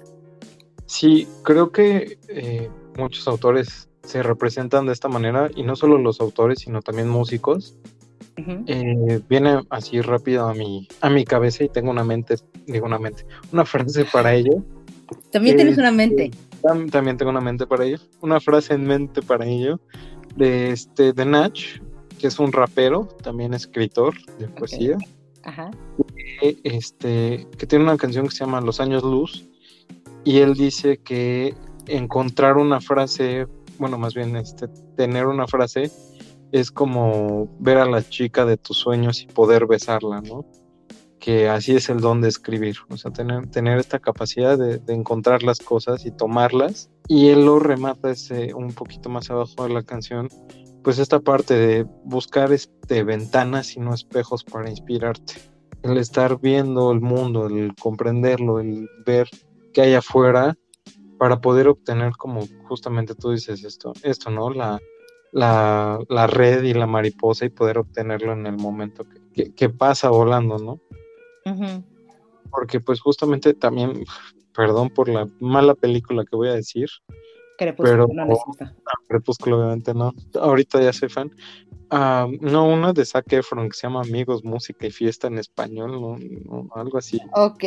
[0.86, 6.20] Sí, creo que eh, muchos autores se representan de esta manera y no solo los
[6.20, 7.76] autores, sino también músicos.
[8.66, 12.98] Eh, viene así rápido a mi, a mi cabeza y tengo una mente, digo una
[12.98, 14.64] mente, una frase para ello.
[15.30, 16.30] También tienes una mente.
[16.90, 17.98] también tengo una mente para ello.
[18.22, 19.78] Una frase en mente para ello
[20.36, 21.58] de este de Nach,
[22.18, 24.96] que es un rapero, también escritor de poesía.
[26.40, 29.46] Este, que tiene una canción que se llama Los años luz
[30.24, 31.54] y él dice que
[31.86, 33.46] encontrar una frase,
[33.78, 35.90] bueno, más bien este, tener una frase
[36.52, 40.44] es como ver a la chica de tus sueños y poder besarla, ¿no?
[41.18, 45.42] Que así es el don de escribir, o sea, tener, tener esta capacidad de, encontrar
[45.42, 46.90] las cosas y tomarlas.
[47.08, 50.28] Y él lo remata ese, un poquito más abajo de la canción,
[50.82, 55.34] pues esta parte de buscar este, ventanas y no espejos para inspirarte.
[55.82, 59.28] El estar viendo el mundo, el comprenderlo, el ver
[59.72, 60.56] que hay afuera
[61.18, 64.50] para poder obtener como justamente tú dices esto, esto, ¿no?
[64.50, 64.78] La,
[65.32, 69.04] la, red y la mariposa y poder obtenerlo en el momento
[69.34, 70.80] que, pasa volando, ¿no?
[72.50, 74.04] Porque pues justamente también,
[74.54, 76.88] perdón por la mala película que voy a decir,
[77.76, 78.38] pero no
[79.08, 81.30] Crepúsculo obviamente no, ahorita ya soy fan.
[82.40, 86.68] No, una de Zac Efron que se llama Amigos, Música y Fiesta en Español, ¿no?
[86.74, 87.20] algo así.
[87.34, 87.64] Ok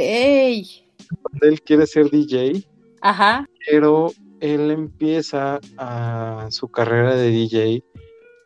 [1.41, 2.63] él quiere ser DJ.
[3.01, 3.47] Ajá.
[3.69, 7.83] Pero él empieza a su carrera de DJ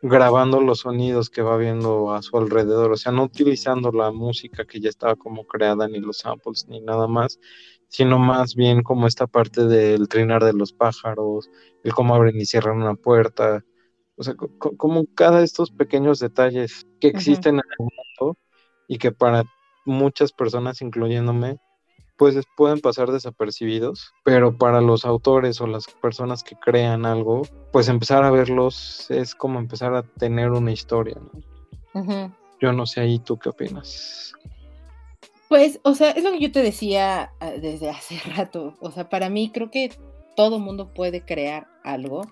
[0.00, 4.64] grabando los sonidos que va viendo a su alrededor, o sea, no utilizando la música
[4.64, 7.40] que ya estaba como creada, ni los samples, ni nada más,
[7.88, 11.50] sino más bien como esta parte del trinar de los pájaros,
[11.82, 13.64] el cómo abren y cierran una puerta,
[14.16, 18.36] o sea, como cada de estos pequeños detalles que existen en el mundo
[18.88, 19.44] y que para
[19.84, 21.58] muchas personas, incluyéndome,
[22.16, 27.88] pues pueden pasar desapercibidos, pero para los autores o las personas que crean algo, pues
[27.88, 32.34] empezar a verlos es como empezar a tener una historia, ¿no?
[32.60, 34.32] Yo no sé ahí tú qué opinas.
[35.48, 39.08] Pues, o sea, es lo que yo te decía ah, desde hace rato, o sea,
[39.08, 39.90] para mí creo que
[40.36, 42.22] todo mundo puede crear algo,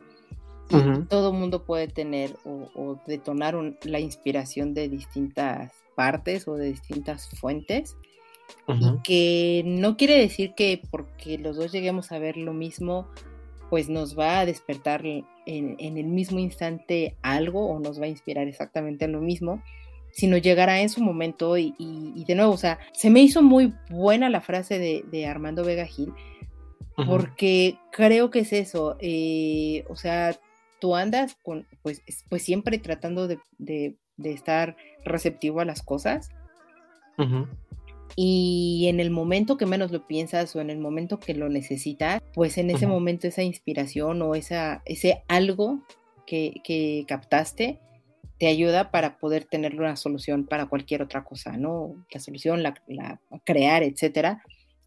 [1.08, 7.96] todo mundo puede tener o, detonar la inspiración de distintas partes o de distintas fuentes.
[8.68, 13.08] Y que no quiere decir que porque los dos lleguemos a ver lo mismo,
[13.70, 18.46] pues nos va a despertar en, el mismo instante algo o nos va a inspirar
[18.46, 19.62] exactamente en lo mismo,
[20.16, 21.74] sino llegará en su momento y,
[22.26, 26.10] de nuevo, o sea, se me hizo muy buena la frase de, Armando Vega Gil,
[27.06, 30.34] porque creo que es eso, eh, o sea,
[30.80, 36.30] tú andas con, pues, pues siempre tratando de, estar receptivo a las cosas.
[38.16, 42.22] Y en el momento que menos lo piensas o en el momento que lo necesitas,
[42.32, 45.82] pues en ese momento esa inspiración o esa, ese algo
[46.26, 47.80] que, captaste
[48.38, 52.06] te ayuda para poder tener una solución para cualquier otra cosa, ¿no?
[52.10, 52.74] La solución, la,
[53.44, 54.42] crear, etcétera,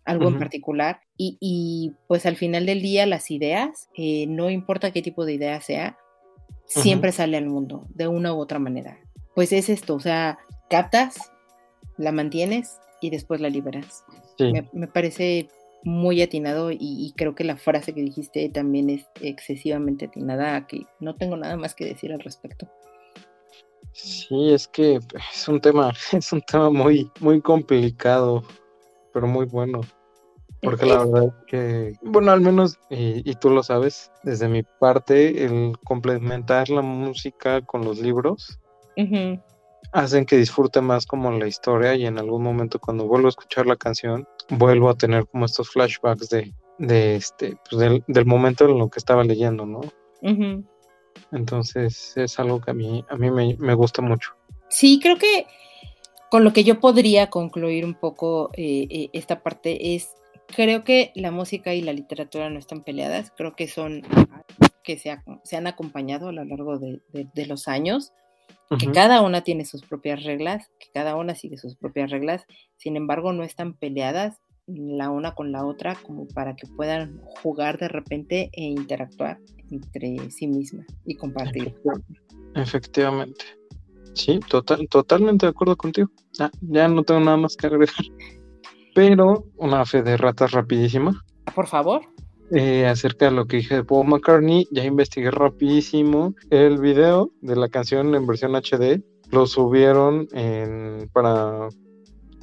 [0.05, 1.01] algo en particular.
[1.17, 5.59] Y, pues al final del día las ideas, eh, no importa qué tipo de idea
[5.61, 5.97] sea,
[6.65, 8.99] siempre sale al mundo de una u otra manera.
[9.35, 10.37] Pues es esto, o sea,
[10.69, 11.31] captas,
[11.97, 14.03] la mantienes y después la liberas.
[14.73, 15.49] Me, parece
[15.83, 21.15] muy atinado y, creo que la frase que dijiste también es excesivamente atinada, que no
[21.15, 22.69] tengo nada más que decir al respecto.
[24.01, 24.99] Sí, es que
[25.33, 28.43] es un tema, es un tema muy, muy complicado,
[29.13, 29.81] pero muy bueno.
[30.61, 35.45] Porque la verdad es que, bueno, al menos, y, tú lo sabes, desde mi parte,
[35.45, 38.59] el complementar la música con los libros
[39.93, 43.65] hacen que disfrute más como la historia y en algún momento cuando vuelvo a escuchar
[43.65, 48.77] la canción vuelvo a tener como estos flashbacks de, de este pues del, momento en
[48.77, 49.81] lo que estaba leyendo, ¿no?
[51.31, 54.31] Entonces es algo que a mí, a mí me, gusta mucho.
[54.69, 55.47] Sí, creo que
[56.29, 60.09] con lo que yo podría concluir un poco eh, eh, esta parte es,
[60.47, 64.03] creo que la música y la literatura no están peleadas, creo que son
[64.83, 68.13] que se, se han acompañado a lo largo de, de los años
[68.77, 72.45] que cada una tiene sus propias reglas, que cada una sigue sus propias reglas,
[72.77, 77.79] sin embargo no están peleadas la una con la otra como para que puedan jugar
[77.79, 79.39] de repente e interactuar
[79.71, 81.75] entre sí mismas y compartir.
[82.55, 83.45] Efectivamente.
[84.13, 86.09] Sí, total, totalmente de acuerdo contigo.
[86.61, 87.95] ya no tengo nada más que agregar.
[88.95, 91.23] Pero una fe de ratas rapidísima.
[91.55, 92.01] Por favor.
[92.51, 97.55] Eh, acerca de lo que dije de Paul McCartney, ya investigué rapidísimo el video de
[97.55, 101.69] la canción en versión HD, lo subieron en, para,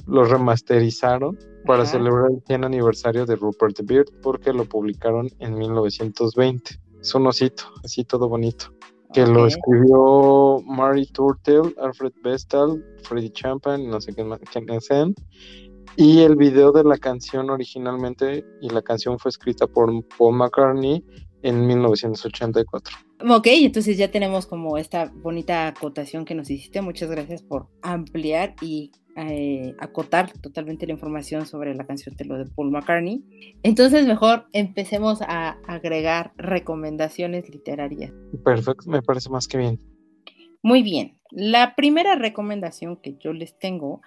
[0.05, 6.79] lo remasterizaron para celebrar el 100 aniversario de Rupert Beard porque lo publicaron en 1920.
[7.07, 8.65] Es un osito, así todo bonito.
[9.13, 14.89] Que lo escribió Mary Turtle, Alfred Bestal, Freddie Champan, no sé quién más, quién es
[15.95, 21.01] y el video de la canción originalmente, y la canción fue escrita por Paul McCartney
[21.43, 22.97] en 1984.
[23.29, 26.81] Ok, entonces ya tenemos como esta bonita acotación que nos hiciste.
[26.81, 32.37] Muchas gracias por ampliar y eh, acotar totalmente la información sobre la canción de lo
[32.37, 33.23] de Paul McCartney.
[33.63, 38.11] Entonces mejor empecemos a agregar recomendaciones literarias.
[38.43, 39.79] Perfecto, me parece más que bien.
[40.61, 44.01] Muy bien, la primera recomendación que yo les tengo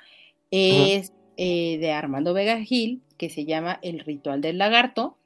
[0.51, 5.17] es eh, de Armando Vega Gil, que se llama El ritual del lagarto.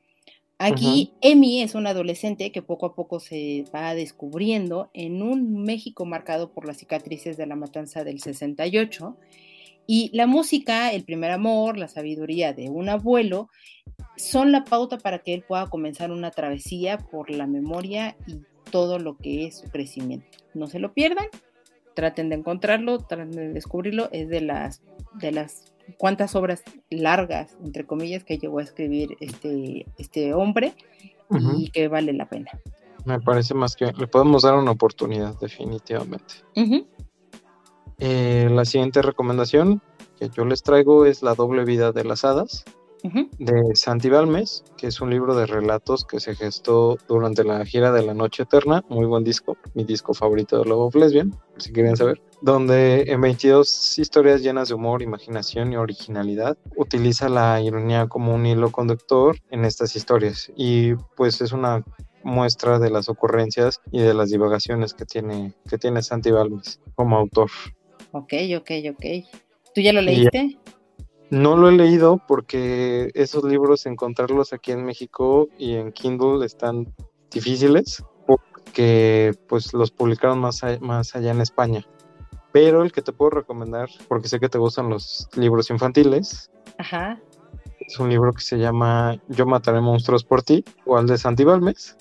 [0.58, 6.06] Aquí Emi es una adolescente que poco a poco se va descubriendo en un México
[6.06, 9.16] marcado por las cicatrices de la matanza del 68.
[9.86, 13.48] Y la música, el primer amor, la sabiduría de un abuelo
[14.16, 18.98] son la pauta para que él pueda comenzar una travesía por la memoria y todo
[18.98, 20.38] lo que es su crecimiento.
[20.54, 21.26] No se lo pierdan,
[21.94, 24.82] traten de encontrarlo, traten de descubrirlo, es de las,
[25.20, 30.74] de las cuántas obras largas, entre comillas, que llegó a escribir este, este hombre
[31.56, 32.50] y que vale la pena.
[33.04, 36.34] Me parece más que le podemos dar una oportunidad, definitivamente.
[38.06, 39.80] Eh, la siguiente recomendación
[40.18, 42.62] que yo les traigo es La doble vida de las hadas.
[43.02, 47.92] De Santi Balmes, que es un libro de relatos que se gestó durante la gira
[47.92, 51.70] de La Noche Eterna, muy buen disco, mi disco favorito de Love of Lesbian, si
[51.70, 58.06] querían saber, donde en 22 historias llenas de humor, imaginación y originalidad, utiliza la ironía
[58.06, 61.84] como un hilo conductor en estas historias y pues es una
[62.22, 67.18] muestra de las ocurrencias y de las divagaciones que tiene, que tiene Santi Balmes como
[67.18, 67.50] autor.
[68.14, 69.04] Ok, ok, ok.
[69.74, 70.56] ¿Tú ya lo leíste?
[71.30, 76.86] No lo he leído porque esos libros encontrarlos aquí en México y en Kindle están
[77.32, 81.84] difíciles porque pues los publicaron más, a- más allá en España.
[82.52, 87.20] Pero el que te puedo recomendar, porque sé que te gustan los libros infantiles, Ajá.
[87.80, 91.96] es un libro que se llama Yo mataré monstruos por ti, igual de Santi Balmes.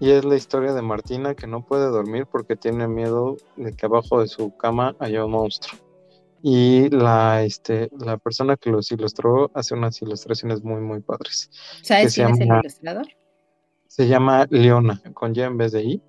[0.00, 3.86] Y es la historia de Martina que no puede dormir porque tiene miedo de que
[3.86, 5.78] abajo de su cama haya un monstruo.
[6.42, 11.50] Y la, este, la persona que los ilustró hace unas ilustraciones muy, muy padres.
[11.82, 13.06] ¿Sabes quién es el ilustrador?
[13.88, 16.02] Se llama Leona, con Y en vez de I.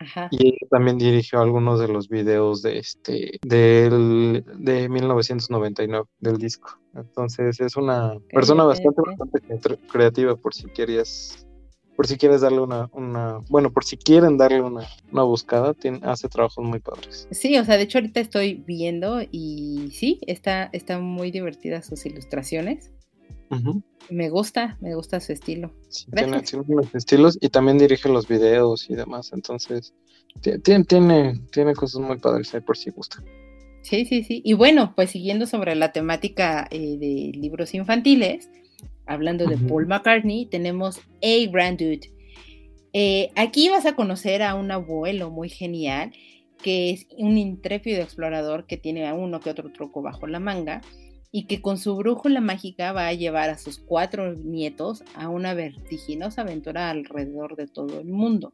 [0.00, 0.28] Ajá.
[0.30, 6.78] Y ella también dirigió algunos de los videos de este del, de 1999 del disco.
[6.94, 11.46] Entonces es una persona bastante, bastante cre- creativa por si querías,
[12.00, 16.00] por si quieres darle una, una, bueno, por si quieren darle una, una buscada, tiene,
[16.04, 17.28] hace trabajos muy padres.
[17.30, 22.06] Sí, o sea, de hecho ahorita estoy viendo y sí, está, está muy divertidas sus
[22.06, 22.90] ilustraciones.
[24.08, 25.74] Me gusta, me gusta su estilo.
[25.90, 29.32] Sí, tiene, tiene unos estilos y también dirige los videos y demás.
[29.34, 29.92] Entonces
[30.40, 33.22] ti- tiene, tiene, tiene cosas muy padres ahí por si gusta.
[33.82, 34.40] Sí, sí, sí.
[34.42, 38.48] Y bueno, pues siguiendo sobre la temática eh, de libros infantiles,
[39.06, 39.56] hablando de.
[39.56, 42.10] Paul McCartney, tenemos A Grand Dude.
[42.92, 46.12] Eh, aquí vas a conocer a un abuelo muy genial,
[46.62, 50.82] que es un intrépido explorador que tiene a uno que otro truco bajo la manga
[51.32, 55.54] y que con su brújula mágica va a llevar a sus cuatro nietos a una
[55.54, 58.52] vertiginosa aventura alrededor de todo el mundo.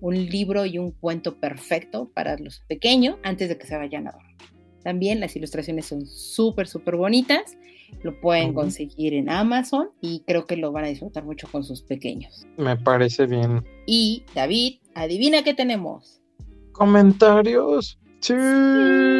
[0.00, 4.12] Un libro y un cuento perfecto para los pequeños antes de que se vayan a
[4.12, 4.36] dormir.
[4.82, 7.58] También las ilustraciones son súper, súper bonitas.
[8.02, 11.82] Lo pueden conseguir en Amazon y creo que lo van a disfrutar mucho con sus
[11.82, 12.46] pequeños.
[12.56, 13.64] Me parece bien.
[13.86, 16.20] Y David, adivina qué tenemos.
[16.72, 17.98] ¿Comentarios?
[18.20, 18.34] Sí.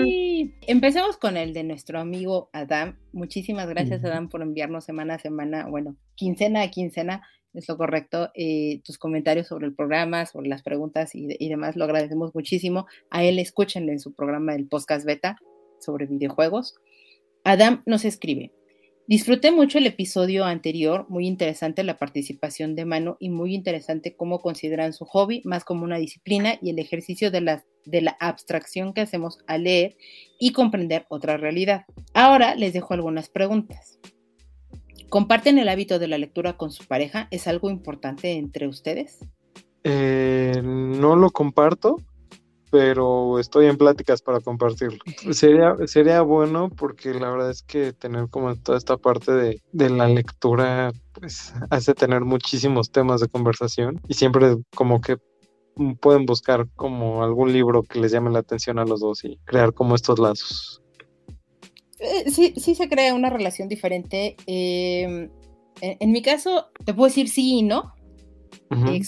[0.05, 0.55] Sí.
[0.67, 2.99] Empecemos con el de nuestro amigo Adam.
[3.13, 4.09] Muchísimas gracias, Ujú.
[4.09, 7.23] Adam, por enviarnos semana a semana, bueno, quincena a quincena,
[7.55, 11.77] es lo correcto, eh, tus comentarios sobre el programa, sobre las preguntas y demás.
[11.77, 12.87] Lo agradecemos muchísimo.
[13.11, 15.37] A él escúchenlo en su programa del podcast beta
[15.81, 16.75] sobre videojuegos.
[17.47, 18.51] Adam nos escribe.
[19.07, 24.41] Disfruté mucho el episodio anterior, muy interesante la participación de Mano y muy interesante cómo
[24.41, 28.93] consideran su hobby más como una disciplina y el ejercicio de la, de la abstracción
[28.93, 29.97] que hacemos al leer
[30.41, 31.85] y comprender otra realidad.
[32.15, 34.01] Ahora les dejo algunas preguntas.
[35.09, 37.29] ¿Comparten el hábito de la lectura con su pareja?
[37.31, 39.21] ¿Es algo importante entre ustedes?
[39.85, 41.99] Eh, no lo comparto,
[42.77, 44.99] pero estoy en pláticas para compartirlo.
[45.33, 49.89] Sería, sería bueno porque la verdad es que tener como toda esta parte de, de
[49.89, 55.17] la lectura, pues hace tener muchísimos temas de conversación y siempre como que
[56.03, 59.73] pueden buscar como algún libro que les llame la atención a los dos y crear
[59.73, 60.83] como estos lazos.
[61.99, 64.37] Eh, sí, sí se crea una relación diferente.
[64.47, 65.31] Eh,
[65.81, 67.95] en, en mi caso, te puedo decir sí y no.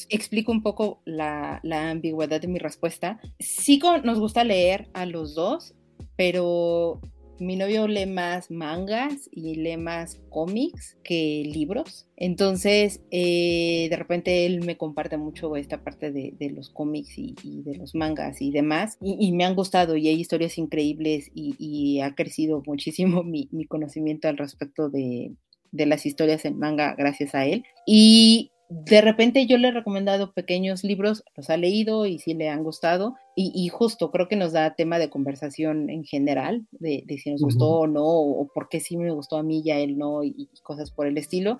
[0.08, 3.20] Explico un poco la, ambigüedad de mi respuesta.
[3.38, 5.74] Sí nos gusta leer a los dos,
[6.16, 7.00] pero
[7.40, 12.08] mi novio lee más mangas y lee más cómics que libros.
[12.16, 17.76] Entonces, eh, de repente él me comparte mucho esta parte de, los cómics y, de
[17.76, 18.98] los mangas y demás.
[19.00, 24.28] Y, me han gustado y hay historias increíbles y, ha crecido muchísimo mi, mi conocimiento
[24.28, 25.36] al respecto de
[25.72, 27.64] las historias en manga gracias a él.
[27.86, 32.50] Y de repente yo le he recomendado pequeños libros, los ha leído y sí le
[32.50, 33.14] han gustado.
[33.34, 37.30] Y, y justo creo que nos da tema de conversación en general, de, de si
[37.30, 37.46] nos Ujú.
[37.46, 40.22] gustó o no, o por qué sí me gustó a mí y a él no,
[40.22, 41.56] y, y cosas por el estilo.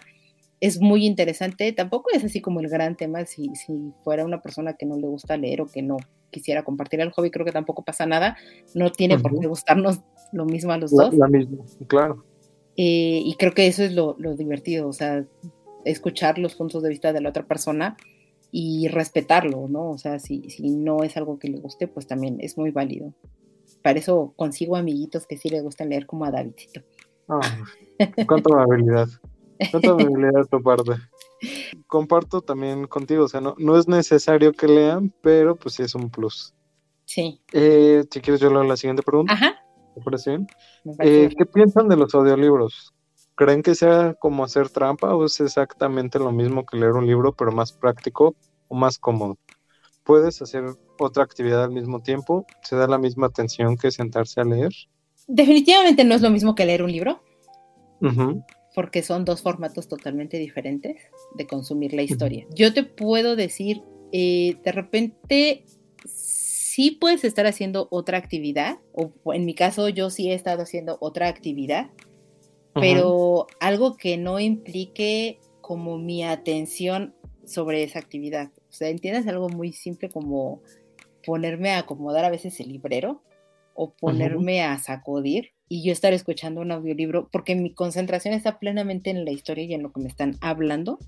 [0.61, 4.75] Es muy interesante, tampoco es así como el gran tema si, si fuera una persona
[4.75, 5.97] que no le gusta leer o que no
[6.31, 8.37] quisiera compartir el hobby, creo que tampoco pasa nada,
[8.75, 9.41] no tiene por Ujú.
[9.41, 10.01] qué gustarnos
[10.33, 11.15] lo mismo a los La, dos.
[11.15, 12.25] la misma, claro.
[12.77, 15.25] Eh, y creo que eso es lo, lo divertido, o sea,
[15.91, 17.97] escuchar los puntos de vista de la otra persona
[18.51, 19.91] y respetarlo, ¿no?
[19.91, 23.13] O sea, si, si no es algo que le guste, pues también es muy válido.
[23.83, 26.83] Para eso consigo amiguitos que sí le gustan leer como a Davidcito.
[27.29, 27.41] Ah,
[28.27, 29.09] cuánta amabilidad.
[29.71, 30.93] Cuánta amabilidad de tu parte.
[31.87, 35.95] Comparto también contigo, o sea, no, no es necesario que lean, pero pues sí es
[35.95, 36.55] un plus.
[37.05, 37.41] Sí.
[37.53, 39.55] Eh, si quieres yo leo la siguiente pregunta, Ajá.
[39.95, 40.47] ¿te parece bien?
[40.85, 42.93] me parece Eh, ¿Qué piensan de los audiolibros?
[43.39, 47.33] ¿Creen que sea como hacer trampa o es exactamente lo mismo que leer un libro,
[47.37, 48.35] pero más práctico
[48.67, 49.39] o más cómodo?
[50.03, 50.65] Puedes hacer
[50.99, 54.73] otra actividad al mismo tiempo, se da la misma atención que sentarse a leer.
[55.29, 57.23] Definitivamente no es lo mismo que leer un libro,
[58.75, 61.01] porque son dos formatos totalmente diferentes
[61.37, 62.45] de consumir la historia.
[62.57, 65.65] Yo te puedo decir, eh, de repente
[66.07, 70.99] sí puedes estar haciendo otra actividad, o en mi caso yo sí he estado haciendo
[71.01, 71.93] otra actividad,
[72.81, 77.15] pero algo que no implique como mi atención
[77.45, 78.51] sobre esa actividad.
[78.69, 79.27] O sea, ¿entiendes?
[79.27, 80.63] Algo muy simple como
[81.25, 83.23] ponerme a acomodar a veces el librero
[83.75, 89.11] o ponerme a sacudir y yo estar escuchando un audiolibro porque mi concentración está plenamente
[89.11, 90.99] en la historia y en lo que me están hablando.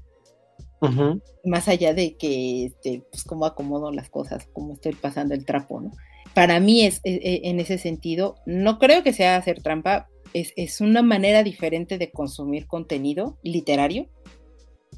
[1.44, 5.80] Más allá de que, este, pues, cómo acomodo las cosas, cómo estoy pasando el trapo,
[5.80, 5.90] ¿no?
[6.32, 10.80] Para mí es, e, e, en ese sentido, no creo que sea hacer trampa, es,
[10.80, 14.08] una manera diferente de consumir contenido literario.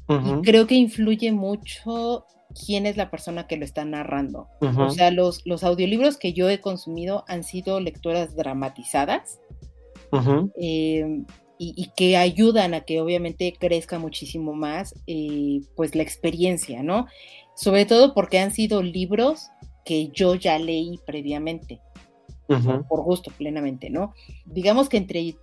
[0.09, 4.47] Y creo que influye mucho quién es la persona que lo está narrando.
[4.59, 9.39] O sea, los, los audiolibros que yo he consumido han sido lecturas dramatizadas
[10.57, 11.25] em,
[11.57, 17.07] y, que ayudan a que obviamente crezca muchísimo más eh, pues la experiencia, ¿no?
[17.55, 19.49] Sobre todo porque han sido libros
[19.85, 21.79] que yo ya leí previamente
[22.47, 24.13] por gusto plenamente, ¿no?
[24.45, 25.35] Digamos que entre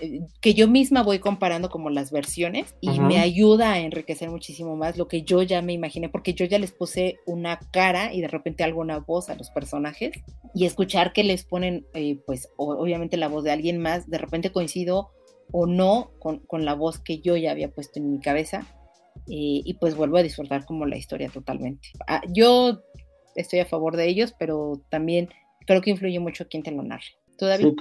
[0.00, 4.74] eh, que yo misma voy comparando como las versiones y me ayuda a enriquecer muchísimo
[4.74, 8.20] más lo que yo ya me imaginé, porque yo ya les puse una cara y
[8.20, 10.12] de repente alguna voz a los personajes
[10.54, 14.50] y escuchar que les ponen, eh, pues obviamente la voz de alguien más, de repente
[14.50, 15.10] coincido
[15.52, 18.66] o no con, la voz que yo ya había puesto en mi cabeza
[19.28, 21.90] eh, y pues vuelvo a disfrutar como la historia totalmente.
[22.08, 22.80] Ah, yo
[23.36, 25.28] estoy a favor de ellos, pero también
[25.66, 27.04] creo que influye mucho quién te lo narre.
[27.58, 27.74] Sí,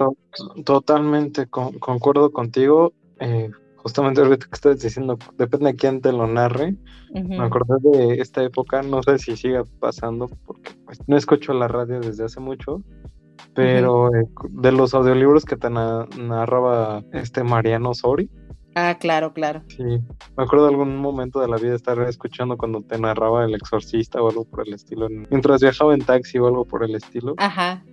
[0.65, 2.93] totalmente concuerdo contigo.
[3.19, 6.75] Eh, justamente ahorita que estás diciendo, depende de quién te lo narre.
[7.13, 11.67] Me acordé de esta época, no sé si siga pasando, porque pues, no escucho la
[11.67, 12.81] radio desde hace mucho,
[13.53, 18.29] pero eh, de los audiolibros que te narraba este Mariano Sori.
[18.75, 19.63] Ah, claro, claro.
[19.67, 23.53] Sí, me acuerdo de algún momento de la vida estar escuchando cuando te narraba El
[23.53, 27.35] Exorcista o algo por el estilo, mientras viajaba en taxi o algo por el estilo.
[27.37, 27.83] Ajá.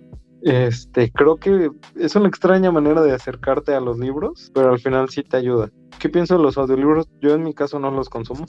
[0.41, 5.09] Este, creo que es una extraña manera de acercarte a los libros, pero al final
[5.09, 5.69] sí te ayuda.
[5.99, 7.09] ¿Qué pienso de los audiolibros?
[7.19, 8.45] Yo en mi caso no los consumo,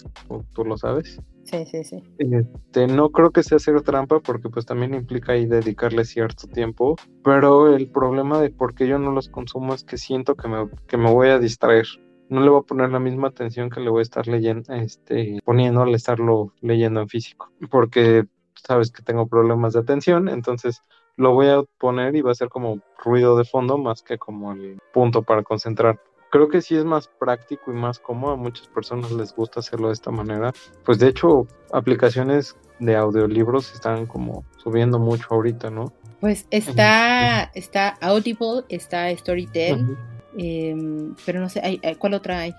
[0.54, 1.20] tú lo sabes.
[1.42, 2.00] Sí, sí, sí.
[2.18, 6.94] Este, no creo que sea hacer trampa porque pues también implica ahí dedicarle cierto tiempo,
[7.24, 10.68] pero el problema de por qué yo no los consumo es que siento que me,
[10.86, 11.86] que me voy a distraer
[12.30, 15.40] no le voy a poner la misma atención que le voy a estar leyendo, este,
[15.44, 18.24] poniendo al estarlo leyendo en físico, porque
[18.54, 20.80] sabes que tengo problemas de atención, entonces
[21.16, 24.52] lo voy a poner y va a ser como ruido de fondo más que como
[24.52, 26.00] el punto para concentrar.
[26.30, 28.32] Creo que sí es más práctico y más cómodo.
[28.32, 30.52] A muchas personas les gusta hacerlo de esta manera.
[30.84, 35.92] Pues de hecho, aplicaciones de audiolibros están como subiendo mucho ahorita, ¿no?
[36.20, 39.96] Pues está, está Audible, está Storytel,
[40.36, 42.54] Em, pero no sé, ¿cuál otra hay?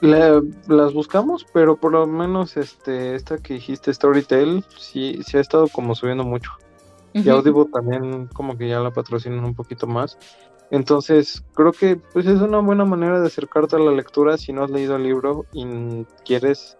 [0.00, 5.66] las buscamos, pero por lo menos este, esta que dijiste, Storytel, sí, sí ha estado
[5.68, 6.52] como subiendo mucho.
[7.14, 10.16] Y Audible también como que ya la patrocinan un poquito más.
[10.70, 14.62] Entonces, creo que pues es una buena manera de acercarte a la lectura si no
[14.62, 16.78] has leído el libro y quieres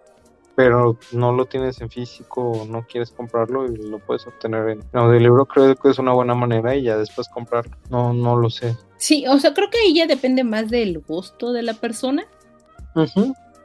[0.59, 4.83] pero no lo tienes en físico o no quieres comprarlo y lo puedes obtener en
[4.91, 7.77] audiolibro, creo que es una buena manera y ya después comprarlo.
[7.89, 8.75] No, no lo sé.
[8.99, 12.27] Sí, o sea, creo que ahí ya depende más del gusto de la persona.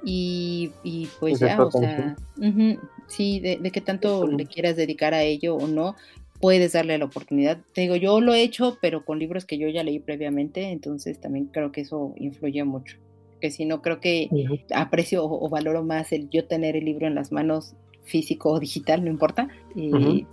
[0.02, 2.16] y, y, pues ya, o sea,
[3.06, 5.96] sí, de, de qué tanto le quieras dedicar a ello o no,
[6.40, 7.58] puedes darle la oportunidad.
[7.74, 11.20] Te digo, yo lo he hecho, pero con libros que yo ya leí previamente, entonces
[11.20, 12.96] también creo que eso influye mucho
[13.44, 14.30] que si no creo que
[14.74, 19.04] aprecio o, valoro más el yo tener el libro en las manos físico o digital,
[19.04, 20.26] no importa, y,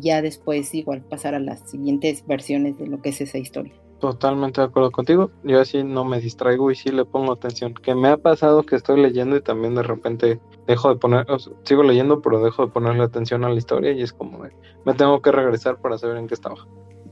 [0.00, 3.74] ya después igual pasar a las siguientes versiones de lo que es esa historia.
[4.00, 5.30] Totalmente de acuerdo contigo.
[5.44, 7.74] Yo así no me distraigo y sí le pongo atención.
[7.74, 11.26] Que me ha pasado que estoy leyendo y también de repente dejo de poner,
[11.62, 14.40] sigo leyendo, pero dejo de ponerle atención a la historia y es como
[14.84, 16.56] me tengo que regresar para saber en qué estaba.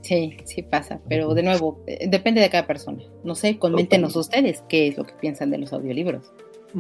[0.02, 3.04] Sí, sí pasa, pero de nuevo, eh, depende de cada persona.
[3.22, 6.32] No sé, coméntenos ustedes qué es lo que piensan de los audiolibros.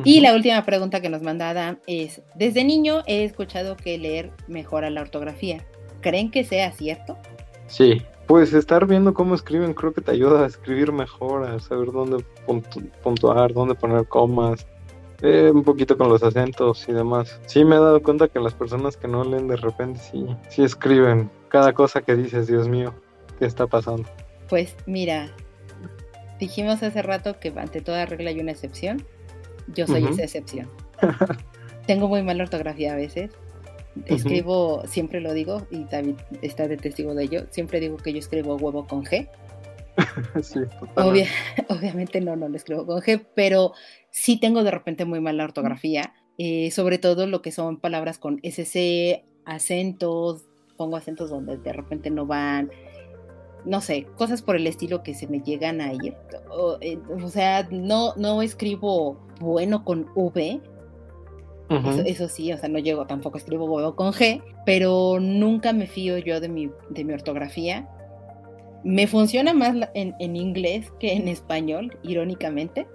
[0.04, 4.32] Y la última pregunta que nos manda Adam es, desde niño he escuchado que leer
[4.48, 5.66] mejora la ortografía.
[6.00, 7.18] ¿Creen que sea cierto?
[7.66, 11.92] Sí, pues estar viendo cómo escriben creo que te ayuda a escribir mejor, a saber
[11.92, 12.24] dónde
[13.02, 14.66] puntuar, dónde poner comas,
[15.22, 17.40] eh, un poquito con los acentos y demás.
[17.46, 20.62] Sí me he dado cuenta que las personas que no leen de repente sí, sí
[20.62, 22.94] escriben cada cosa que dices, Dios mío
[23.46, 24.08] está pasando?
[24.48, 25.30] Pues mira,
[26.38, 29.04] dijimos hace rato que ante toda regla hay una excepción.
[29.68, 30.68] Yo soy esa excepción.
[31.86, 33.30] Tengo muy mala ortografía a veces.
[34.06, 38.18] Escribo, siempre lo digo, y David está de testigo de ello, siempre digo que yo
[38.18, 39.28] escribo huevo con G.
[40.42, 40.60] sí,
[41.68, 43.72] obviamente no, no lo escribo con G, pero
[44.10, 48.40] sí tengo de repente muy mala ortografía, eh, sobre todo lo que son palabras con
[48.42, 50.44] SC, acentos,
[50.76, 52.70] pongo acentos donde de repente no van,
[53.64, 56.16] no sé, cosas por el estilo que se me llegan a ir.
[56.50, 60.60] O, eh, sea, no, no escribo bueno con V.
[62.04, 66.18] eso, sí, o sea, no llego, tampoco escribo bueno con G, pero nunca me fío
[66.18, 67.88] yo de mi, de mi ortografía.
[68.84, 72.86] Me funciona más en, en inglés que en español, irónicamente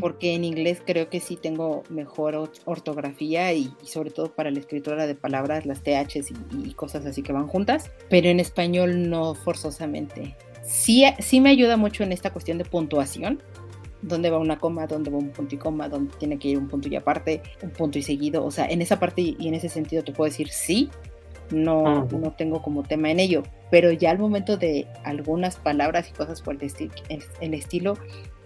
[0.00, 5.06] porque en inglés creo que sí tengo mejor ortografía y, sobre todo para la escritura
[5.06, 6.30] de palabras, las THs
[6.64, 10.36] y, cosas así que van juntas, pero en español no forzosamente.
[10.62, 13.42] Sí, sí me ayuda mucho en esta cuestión de puntuación,
[14.02, 16.68] dónde va una coma, dónde va un punto y coma, dónde tiene que ir un
[16.68, 18.44] punto y aparte, un punto y seguido.
[18.44, 20.90] O sea, en esa parte y en ese sentido te puedo decir sí,
[21.50, 26.12] no, no tengo como tema en ello, pero ya al momento de algunas palabras y
[26.12, 26.90] cosas por el,
[27.40, 27.94] el estilo,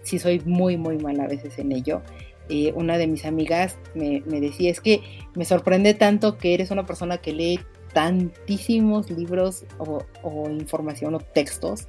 [0.03, 2.01] sí soy muy, muy mala a veces en ello.
[2.49, 5.01] Eh, una de mis amigas me, decía, es que
[5.33, 7.59] me sorprende tanto que eres una persona que lee
[7.93, 11.87] tantísimos libros o, información o textos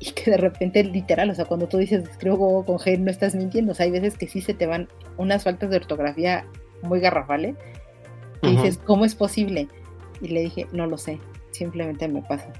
[0.00, 3.34] y que de repente literal, o sea, cuando tú dices escribo con G no estás
[3.34, 6.44] mintiendo, o sea, hay veces que sí se te van unas faltas de ortografía
[6.82, 7.56] muy garrafales
[8.42, 9.68] y dices, ¿cómo es posible?
[10.20, 11.18] Y le dije, no lo sé,
[11.50, 12.52] simplemente me pasa.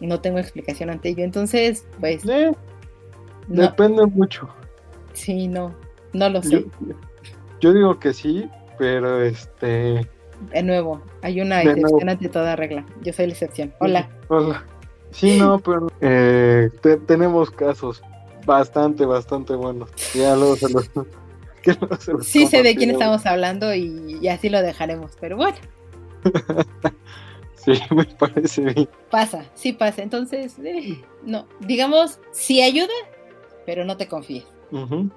[0.00, 1.24] Y no tengo explicación ante ello.
[1.24, 2.22] Entonces, pues...
[3.46, 4.48] Depende mucho.
[5.12, 5.74] Sí, no,
[6.12, 6.66] no lo sé.
[7.60, 10.06] Yo, digo que sí, pero este...
[10.52, 12.84] De nuevo, hay una excepción ante toda regla.
[13.02, 13.72] Yo soy la excepción.
[13.78, 14.10] Hola.
[14.28, 14.64] Hola.
[15.16, 16.68] Sí, no, pero eh,
[17.06, 18.02] tenemos casos
[18.44, 19.88] bastante, bastante buenos.
[20.14, 20.90] Ya luego se los...
[22.26, 25.56] sí sé de quién estamos hablando y, y así lo dejaremos, pero bueno.
[27.54, 28.88] sí, me parece bien.
[29.10, 30.02] Pasa, sí pasa.
[30.02, 32.92] Entonces, eh, no, digamos, si ayuda,
[33.64, 34.44] pero no te confíes.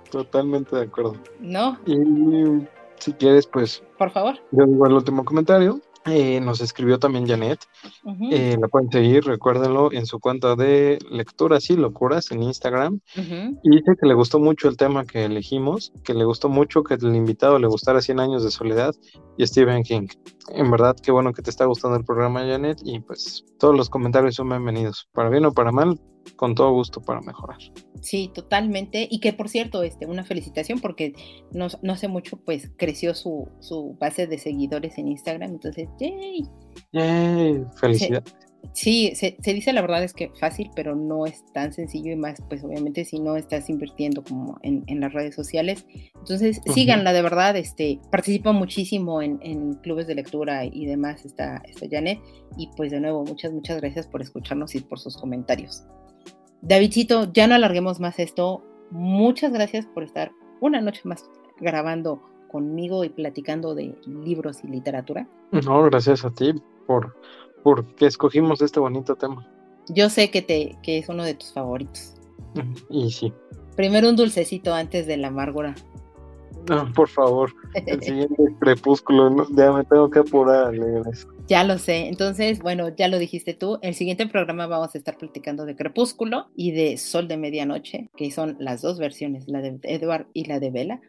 [0.09, 1.17] totalmente de acuerdo.
[1.41, 1.77] ¿No?
[1.85, 2.65] Y
[2.99, 3.83] si quieres, pues...
[3.97, 4.35] Por favor.
[4.51, 5.81] Yo digo el último comentario.
[6.05, 7.59] Eh, nos escribió también Janet.
[8.31, 12.99] Eh, la pueden seguir, recuérdenlo, en su cuenta de lecturas y locuras en Instagram.
[13.15, 16.95] Y dice que le gustó mucho el tema que elegimos, que le gustó mucho que
[16.95, 18.95] el invitado le gustara 100 años de soledad
[19.37, 20.07] y Stephen King.
[20.53, 22.79] En verdad, qué bueno que te está gustando el programa, Janet.
[22.83, 25.99] Y pues todos los comentarios son bienvenidos, para bien o para mal,
[26.35, 27.57] con todo gusto para mejorar.
[28.01, 29.07] Sí, totalmente.
[29.09, 31.13] Y que por cierto, este, una felicitación porque
[31.51, 35.51] no, no hace mucho pues creció su, su, base de seguidores en Instagram.
[35.51, 36.47] Entonces, ¡yay!
[36.93, 37.65] ¡Yay!
[37.79, 38.33] Felicidades.
[38.73, 42.41] Sí, se, dice la verdad es que fácil, pero no es tan sencillo y más,
[42.49, 45.85] pues obviamente si no estás invirtiendo como en, las redes sociales.
[46.15, 49.39] Entonces, síganla de verdad, este, participa muchísimo en,
[49.81, 52.19] clubes de lectura y demás, está, está Janet.
[52.57, 55.83] Y pues de nuevo, muchas, muchas gracias por escucharnos y por sus comentarios.
[56.61, 58.63] Davidcito, ya no alarguemos más esto.
[58.91, 61.29] Muchas gracias por estar una noche más
[61.59, 65.27] grabando conmigo y platicando de libros y literatura.
[65.51, 66.53] No, gracias a ti
[66.87, 67.15] por,
[67.63, 69.47] por que escogimos este bonito tema.
[69.87, 72.15] Yo sé que, te, que es uno de tus favoritos.
[72.89, 73.33] Y sí.
[73.75, 75.75] Primero un dulcecito antes de la amargura.
[76.67, 77.53] No, por favor.
[77.73, 81.27] El siguiente crepúsculo, ya me tengo que apurar a leer eso.
[81.49, 82.09] Ya lo sé.
[82.09, 83.79] Entonces, bueno, ya lo dijiste tú.
[83.81, 88.29] El siguiente programa vamos a estar platicando de Crepúsculo y de Sol de Medianoche, que
[88.29, 91.01] son las dos versiones, la de Edward y la de Bella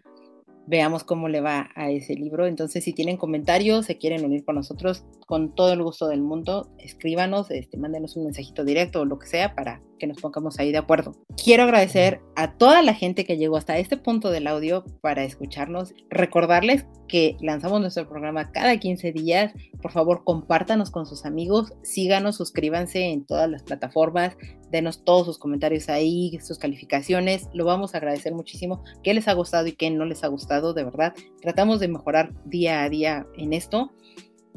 [0.70, 2.46] veamos cómo le va a ese libro.
[2.46, 6.70] Entonces, si tienen comentarios, se quieren unir con nosotros, con todo el gusto del mundo,
[6.78, 10.72] escríbanos, este, mándenos un mensajito directo o lo que sea para que nos pongamos ahí
[10.72, 11.12] de acuerdo.
[11.42, 15.92] Quiero agradecer a toda la gente que llegó hasta este punto del audio para escucharnos.
[16.08, 19.52] Recordarles que lanzamos nuestro programa cada 15 días.
[19.82, 24.36] Por favor, compártanos con sus amigos, síganos, suscríbanse en todas las plataformas,
[24.70, 27.48] denos todos sus comentarios ahí, sus calificaciones.
[27.52, 28.82] Lo vamos a agradecer muchísimo.
[29.02, 30.74] ¿Qué les ha gustado y qué no les ha gustado?
[30.74, 33.92] De verdad, tratamos de mejorar día a día en esto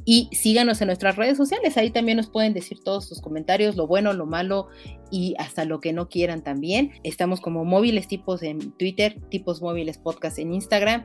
[0.05, 1.77] y síganos en nuestras redes sociales.
[1.77, 4.67] Ahí también nos pueden decir todos sus comentarios, lo bueno, lo malo
[5.11, 6.91] y hasta lo que no quieran también.
[7.03, 11.03] Estamos como móviles tipos en Twitter, tipos móviles podcast en Instagram.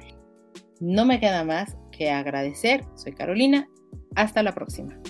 [0.80, 2.84] No me queda más que agradecer.
[2.94, 3.68] Soy Carolina.
[4.14, 5.00] Hasta la próxima.